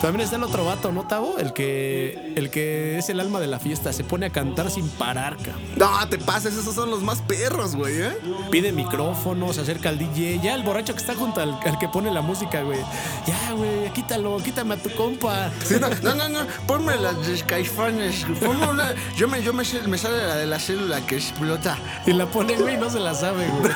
También 0.00 0.22
está 0.22 0.36
el 0.36 0.42
otro 0.42 0.64
vato, 0.64 0.92
¿no, 0.92 1.06
Tavo? 1.06 1.38
El 1.38 1.52
que, 1.52 2.32
el 2.36 2.50
que 2.50 2.98
es 2.98 3.08
el 3.08 3.20
alma 3.20 3.40
de 3.40 3.46
la 3.46 3.58
fiesta. 3.58 3.92
Se 3.92 4.04
pone 4.04 4.26
a 4.26 4.30
cantar 4.30 4.70
sin 4.70 4.88
parar, 4.88 5.36
cabrón. 5.36 5.62
No, 5.76 6.08
te 6.08 6.18
pases, 6.18 6.54
esos 6.54 6.74
son 6.74 6.90
los 6.90 7.02
más 7.02 7.22
perros, 7.22 7.76
güey, 7.76 8.00
¿eh? 8.00 8.16
Pide 8.50 8.72
micrófonos, 8.72 9.56
se 9.56 9.62
acerca 9.62 9.88
al 9.88 9.98
DJ. 9.98 10.40
Ya 10.42 10.54
el 10.54 10.62
borracho 10.62 10.94
que 10.94 11.00
está 11.00 11.14
junto 11.14 11.40
al, 11.40 11.58
al 11.64 11.78
que 11.78 11.88
pone 11.88 12.10
la 12.10 12.20
música, 12.22 12.62
güey. 12.62 12.80
Ya, 13.26 13.52
güey, 13.52 13.92
quítalo, 13.92 14.36
quítame 14.38 14.74
a 14.74 14.76
tu 14.76 14.90
compa. 14.90 15.50
Sí, 15.64 15.76
no, 15.80 15.88
no, 16.02 16.14
no, 16.14 16.28
no, 16.28 16.46
ponme 16.66 16.96
las 16.96 17.26
de 17.26 17.40
Caifanes. 17.42 18.24
Ponme 18.40 18.66
una. 18.68 18.94
Yo 19.16 19.28
me, 19.28 19.42
yo 19.42 19.52
me 19.52 19.64
sale 19.64 20.18
la 20.26 20.36
de 20.36 20.46
la 20.46 20.58
célula 20.58 21.00
que 21.06 21.16
explota. 21.16 21.78
Y 22.06 22.12
la 22.12 22.26
pone, 22.26 22.56
güey, 22.56 22.76
no 22.76 22.90
se 22.90 23.00
la 23.00 23.14
sabe, 23.14 23.48
güey. 23.48 23.72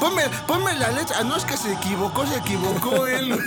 Ponme, 0.00 0.22
ponme 0.46 0.74
la 0.76 0.90
letra. 0.90 1.16
Ah, 1.20 1.24
no 1.24 1.36
es 1.36 1.44
que 1.44 1.56
se 1.56 1.72
equivocó, 1.72 2.26
se 2.26 2.36
equivocó 2.36 3.06
él. 3.06 3.38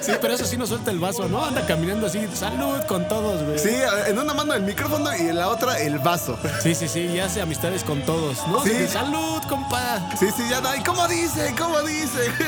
Sí, 0.00 0.12
pero 0.20 0.34
eso 0.34 0.44
sí 0.44 0.56
no 0.56 0.66
suelta 0.66 0.90
el 0.90 0.98
vaso, 0.98 1.28
¿no? 1.28 1.44
Anda 1.44 1.66
caminando 1.66 2.06
así, 2.06 2.26
salud 2.34 2.80
con 2.88 3.06
todos, 3.08 3.42
güey. 3.44 3.58
Sí, 3.58 3.76
en 4.06 4.18
una 4.18 4.34
mano 4.34 4.54
el 4.54 4.62
micrófono 4.62 5.14
y 5.16 5.20
en 5.28 5.36
la 5.36 5.48
otra 5.48 5.78
el 5.80 5.98
vaso. 5.98 6.38
Sí, 6.62 6.74
sí, 6.74 6.88
sí, 6.88 7.00
y 7.00 7.20
hace 7.20 7.40
amistades 7.40 7.84
con 7.84 8.02
todos, 8.02 8.46
¿no? 8.48 8.62
Sí. 8.62 8.86
Salud, 8.88 9.42
compa. 9.48 10.00
Sí, 10.18 10.26
sí, 10.36 10.42
ya 10.50 10.60
da. 10.60 10.76
¿Y 10.76 10.82
cómo 10.82 11.06
dice? 11.08 11.54
¿Cómo 11.58 11.80
dice? 11.82 12.30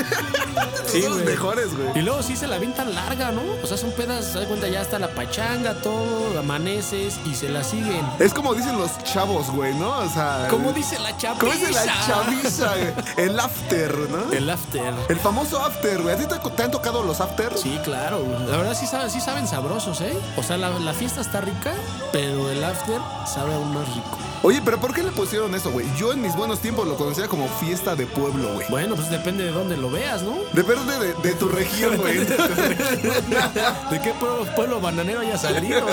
Sí, 0.86 1.00
son 1.02 1.10
los 1.12 1.22
güey. 1.22 1.34
mejores, 1.34 1.66
Y 1.72 1.76
güey. 1.90 2.02
luego 2.02 2.22
sí 2.22 2.36
se 2.36 2.46
la 2.46 2.58
tan 2.76 2.94
larga, 2.94 3.32
¿no? 3.32 3.40
O 3.62 3.66
sea, 3.66 3.76
son 3.76 3.90
pedas, 3.92 4.24
se 4.26 4.38
da 4.40 4.46
cuenta, 4.46 4.68
ya 4.68 4.82
está 4.82 4.98
la 4.98 5.08
pachanga, 5.08 5.74
todo, 5.74 6.38
amaneces 6.38 7.14
y 7.24 7.34
se 7.34 7.48
la 7.48 7.64
siguen. 7.64 8.06
Es 8.18 8.32
como 8.34 8.54
dicen 8.54 8.76
los 8.78 9.02
chavos, 9.04 9.50
güey, 9.50 9.74
¿no? 9.74 9.90
O 9.98 10.08
sea. 10.08 10.46
¿Cómo 10.50 10.72
dice 10.72 10.98
la 10.98 11.16
chaviza? 11.16 11.40
¿Cómo 11.40 11.52
dice 11.52 11.72
la 11.72 11.84
chaviza? 12.06 12.72
El 13.16 13.38
after, 13.38 13.96
¿no? 14.10 14.32
El 14.32 14.48
after. 14.50 14.94
El 15.08 15.18
famoso 15.18 15.60
after, 15.62 16.02
güey. 16.02 16.14
¿A 16.14 16.18
ti 16.18 16.24
te, 16.26 16.50
te 16.50 16.62
han 16.62 16.70
tocado 16.70 17.02
los 17.02 17.20
afters? 17.20 17.60
Sí, 17.60 17.78
claro. 17.84 18.20
güey. 18.20 18.46
La 18.50 18.56
verdad 18.56 18.74
sí, 18.78 18.86
saben, 18.86 19.10
sí 19.10 19.20
saben 19.20 19.46
sabrosos, 19.46 20.00
¿eh? 20.00 20.16
O 20.36 20.42
sea, 20.42 20.56
la, 20.56 20.70
la 20.70 20.92
fiesta 20.92 21.20
está 21.20 21.40
rica, 21.40 21.74
pero 22.12 22.50
el 22.50 22.62
after 22.64 23.00
sabe 23.26 23.54
aún 23.54 23.72
más 23.74 23.86
rico. 23.94 24.18
Oye, 24.44 24.60
pero 24.64 24.80
¿por 24.80 24.92
qué 24.92 25.04
le 25.04 25.12
pusieron 25.12 25.54
eso, 25.54 25.70
güey? 25.70 25.86
Yo 25.96 26.12
en 26.12 26.20
mis 26.20 26.34
buenos 26.34 26.58
tiempos 26.58 26.88
lo 26.88 26.96
conocía 26.96 27.28
como 27.28 27.46
fiesta 27.48 27.94
de 27.94 28.06
pueblo, 28.06 28.54
güey. 28.54 28.66
Bueno, 28.70 28.96
pues 28.96 29.08
depende 29.08 29.44
de 29.44 29.52
dónde 29.52 29.76
lo 29.76 29.88
veas, 29.88 30.22
¿no? 30.22 30.36
Depende 30.52 30.98
de, 30.98 31.14
de 31.14 31.32
tu 31.34 31.48
región, 31.48 31.96
güey. 31.98 32.18
¿De 33.90 34.00
qué 34.02 34.12
pueblo, 34.18 34.44
pueblo 34.56 34.80
bananero 34.80 35.20
haya 35.20 35.38
salido? 35.38 35.86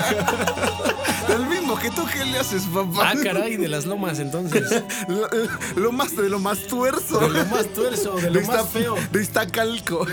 Del 1.28 1.46
mismo 1.46 1.59
que 1.78 1.90
tú, 1.90 2.02
¿qué 2.12 2.24
le 2.24 2.38
haces, 2.38 2.64
papá? 2.64 3.10
ah, 3.10 3.14
caray, 3.22 3.56
de 3.56 3.68
las 3.68 3.86
lomas 3.86 4.18
entonces. 4.18 4.82
Lo, 5.08 5.28
lo 5.76 5.92
más 5.92 6.16
de 6.16 6.28
lo 6.28 6.38
más 6.38 6.66
tuerzo. 6.66 7.18
De 7.20 7.28
lo 7.28 7.44
más 7.46 7.66
tuerzo, 7.72 8.14
de 8.16 8.30
lo 8.30 8.40
más 8.42 8.68
feo. 8.68 8.96
De 9.12 9.22
Iztacalco. 9.22 10.06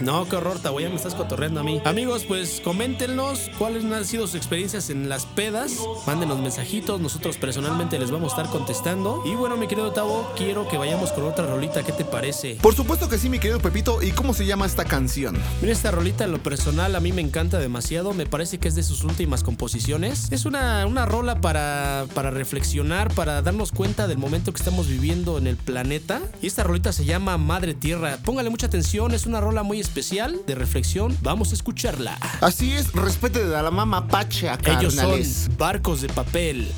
No, 0.00 0.28
qué 0.28 0.36
horror, 0.36 0.58
Tabo, 0.60 0.80
ya 0.80 0.88
me 0.88 0.96
estás 0.96 1.14
cotorreando 1.14 1.60
a 1.60 1.62
mí. 1.62 1.80
Amigos, 1.84 2.24
pues 2.26 2.60
coméntenos 2.62 3.50
cuáles 3.58 3.84
han 3.84 4.04
sido 4.04 4.26
sus 4.26 4.36
experiencias 4.36 4.90
en 4.90 5.08
las 5.08 5.26
pedas. 5.26 5.72
Mándenos 6.06 6.38
mensajitos, 6.40 7.00
nosotros 7.00 7.36
personalmente 7.36 7.98
les 7.98 8.10
vamos 8.10 8.32
a 8.32 8.36
estar 8.36 8.52
contestando. 8.52 9.22
Y 9.24 9.34
bueno, 9.34 9.56
mi 9.56 9.66
querido 9.66 9.92
Tavo, 9.92 10.32
quiero 10.36 10.68
que 10.68 10.78
vayamos 10.78 11.12
con 11.12 11.24
otra 11.24 11.46
rolita, 11.46 11.82
¿qué 11.82 11.92
te 11.92 12.04
parece? 12.04 12.58
Por 12.60 12.74
supuesto 12.74 13.08
que 13.08 13.18
sí, 13.18 13.28
mi 13.28 13.38
querido 13.38 13.60
Pepito. 13.60 14.02
¿Y 14.02 14.12
cómo 14.12 14.34
se 14.34 14.46
llama 14.46 14.66
esta 14.66 14.84
canción? 14.84 15.36
Mira, 15.60 15.72
esta 15.72 15.90
rolita 15.90 16.24
en 16.24 16.32
lo 16.32 16.42
personal 16.42 16.94
a 16.94 17.00
mí 17.00 17.12
me 17.12 17.22
encanta 17.22 17.58
demasiado, 17.58 18.12
me 18.14 18.26
parece 18.26 18.58
que 18.58 18.68
es 18.68 18.74
de 18.74 18.82
sus 18.82 19.04
últimas 19.04 19.42
composiciones. 19.42 20.28
Es 20.30 20.44
una, 20.44 20.67
una 20.86 21.06
rola 21.06 21.40
para, 21.40 22.06
para 22.14 22.30
reflexionar, 22.30 23.12
para 23.14 23.42
darnos 23.42 23.72
cuenta 23.72 24.06
del 24.08 24.18
momento 24.18 24.52
que 24.52 24.58
estamos 24.58 24.88
viviendo 24.88 25.38
en 25.38 25.46
el 25.46 25.56
planeta. 25.56 26.20
Y 26.42 26.46
esta 26.46 26.64
rolita 26.64 26.92
se 26.92 27.04
llama 27.04 27.38
Madre 27.38 27.74
Tierra. 27.74 28.18
Póngale 28.24 28.50
mucha 28.50 28.66
atención, 28.66 29.12
es 29.12 29.26
una 29.26 29.40
rola 29.40 29.62
muy 29.62 29.80
especial 29.80 30.40
de 30.46 30.54
reflexión. 30.54 31.16
Vamos 31.22 31.52
a 31.52 31.54
escucharla. 31.54 32.18
Así 32.40 32.72
es, 32.72 32.92
respete 32.92 33.44
de 33.44 33.62
la 33.62 33.70
mamá 33.70 34.08
Pacha, 34.08 34.58
Ellos 34.64 34.96
carnales. 34.96 35.44
son 35.46 35.56
barcos 35.56 36.00
de 36.02 36.08
papel. 36.08 36.72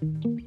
Oh 0.00 0.37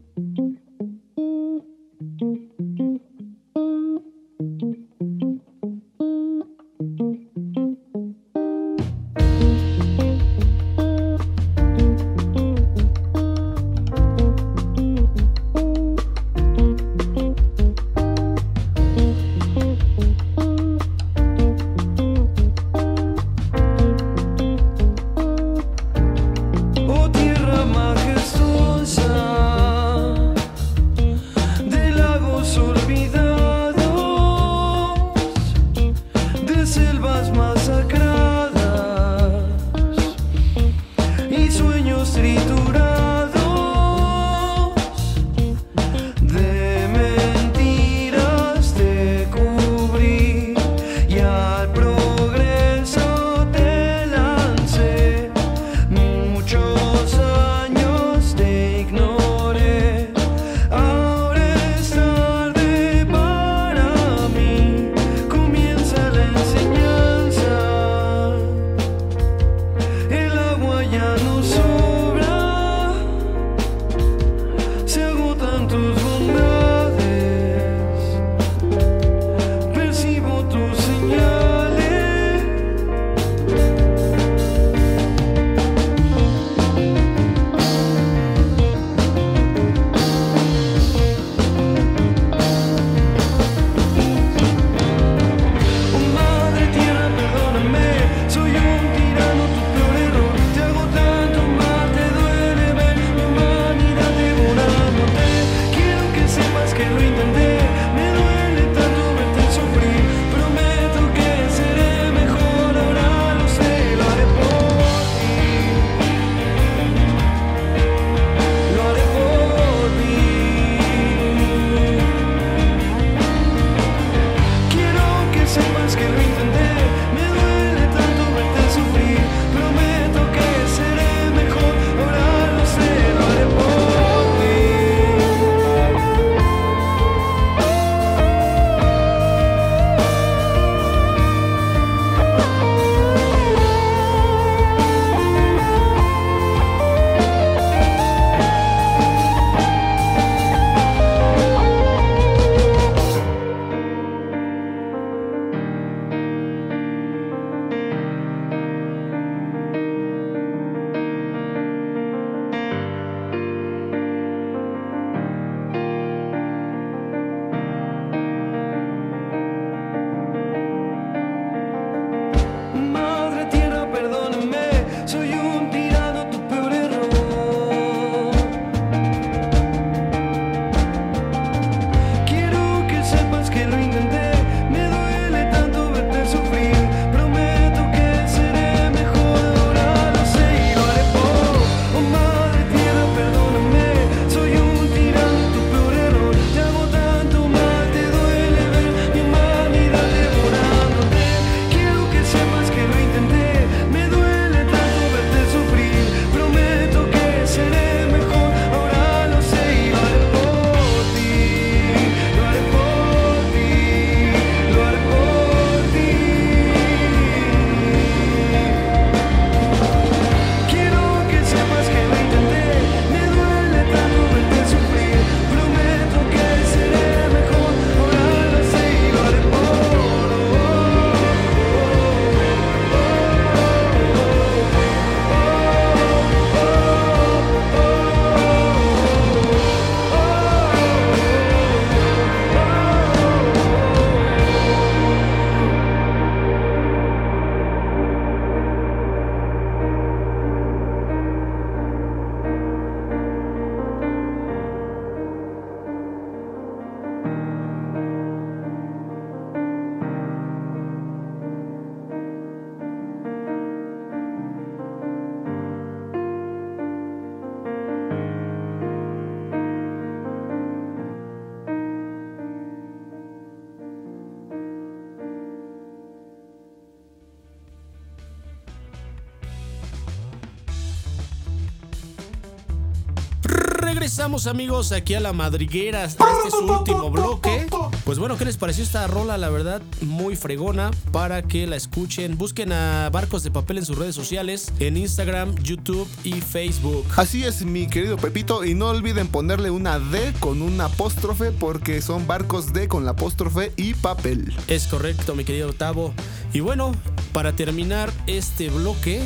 amigos 284.31 284.93
aquí 284.93 285.13
a 285.13 285.19
la 285.19 285.33
madriguera. 285.33 286.05
Este 286.05 286.23
es 286.47 286.53
su 286.53 286.63
último 286.63 287.11
bloque. 287.11 287.67
Pues 288.05 288.17
bueno, 288.17 288.37
¿qué 288.37 288.45
les 288.45 288.55
pareció 288.55 288.81
esta 288.81 289.05
rola? 289.05 289.37
La 289.37 289.49
verdad, 289.49 289.81
muy 290.01 290.37
fregona 290.37 290.89
para 291.11 291.41
que 291.41 291.67
la 291.67 291.75
escuchen. 291.75 292.37
Busquen 292.37 292.71
a 292.71 293.09
Barcos 293.09 293.43
de 293.43 293.51
Papel 293.51 293.79
en 293.79 293.85
sus 293.85 293.97
redes 293.97 294.15
sociales, 294.15 294.71
en 294.79 294.95
Instagram, 294.95 295.53
YouTube 295.55 296.07
y 296.23 296.39
Facebook. 296.39 297.05
Así 297.17 297.43
es, 297.43 297.65
mi 297.65 297.87
querido 297.87 298.15
Pepito, 298.15 298.63
y 298.63 298.73
no 298.73 298.87
olviden 298.87 299.27
ponerle 299.27 299.69
una 299.69 299.99
D 299.99 300.33
con 300.39 300.61
un 300.61 300.79
apóstrofe 300.79 301.51
porque 301.51 302.01
son 302.01 302.25
barcos 302.25 302.71
D 302.71 302.87
con 302.87 303.03
la 303.03 303.11
apóstrofe 303.11 303.73
y 303.75 303.95
papel. 303.95 304.55
Es 304.69 304.87
correcto, 304.87 305.35
mi 305.35 305.43
querido 305.43 305.73
Tavo. 305.73 306.13
Y 306.53 306.61
bueno, 306.61 306.93
para 307.33 307.53
terminar 307.53 308.13
este 308.27 308.69
bloque, 308.69 309.23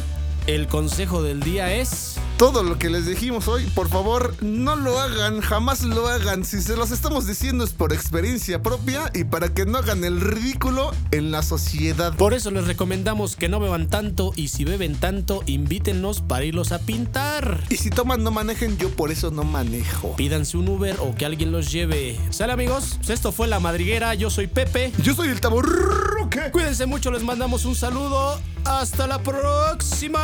el 0.47 0.67
consejo 0.67 1.21
del 1.21 1.41
día 1.41 1.75
es... 1.75 2.15
Todo 2.37 2.63
lo 2.63 2.77
que 2.77 2.89
les 2.89 3.05
dijimos 3.05 3.47
hoy, 3.47 3.65
por 3.67 3.87
favor, 3.87 4.35
no 4.43 4.75
lo 4.75 4.99
hagan, 4.99 5.39
jamás 5.39 5.83
lo 5.83 6.09
hagan. 6.09 6.43
Si 6.43 6.61
se 6.61 6.75
los 6.75 6.91
estamos 6.91 7.25
diciendo 7.25 7.63
es 7.63 7.71
por 7.71 7.93
experiencia 7.93 8.61
propia 8.61 9.09
y 9.13 9.23
para 9.23 9.53
que 9.53 9.65
no 9.65 9.77
hagan 9.77 10.03
el 10.03 10.19
ridículo 10.19 10.91
en 11.11 11.31
la 11.31 11.41
sociedad. 11.43 12.13
Por 12.17 12.33
eso 12.33 12.51
les 12.51 12.67
recomendamos 12.67 13.37
que 13.37 13.47
no 13.47 13.61
beban 13.61 13.87
tanto 13.87 14.33
y 14.35 14.49
si 14.49 14.65
beben 14.65 14.95
tanto, 14.95 15.43
invítennos 15.45 16.19
para 16.19 16.43
irlos 16.43 16.73
a 16.73 16.79
pintar. 16.79 17.63
Y 17.69 17.77
si 17.77 17.89
toman, 17.89 18.21
no 18.21 18.31
manejen, 18.31 18.77
yo 18.77 18.89
por 18.89 19.11
eso 19.11 19.31
no 19.31 19.45
manejo. 19.45 20.17
Pídanse 20.17 20.57
un 20.57 20.67
Uber 20.67 20.97
o 20.99 21.15
que 21.15 21.25
alguien 21.25 21.53
los 21.53 21.71
lleve. 21.71 22.19
¿Sale 22.31 22.51
amigos? 22.51 22.95
Pues 22.97 23.11
esto 23.11 23.31
fue 23.31 23.47
La 23.47 23.61
Madriguera, 23.61 24.13
yo 24.13 24.29
soy 24.29 24.47
Pepe. 24.47 24.91
Yo 25.01 25.15
soy 25.15 25.29
el 25.29 25.39
taborroque. 25.39 26.51
Cuídense 26.51 26.85
mucho, 26.85 27.11
les 27.11 27.23
mandamos 27.23 27.63
un 27.63 27.75
saludo. 27.75 28.41
Hasta 28.65 29.07
la 29.07 29.23
próxima. 29.23 30.19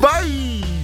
Bye. 0.00 0.75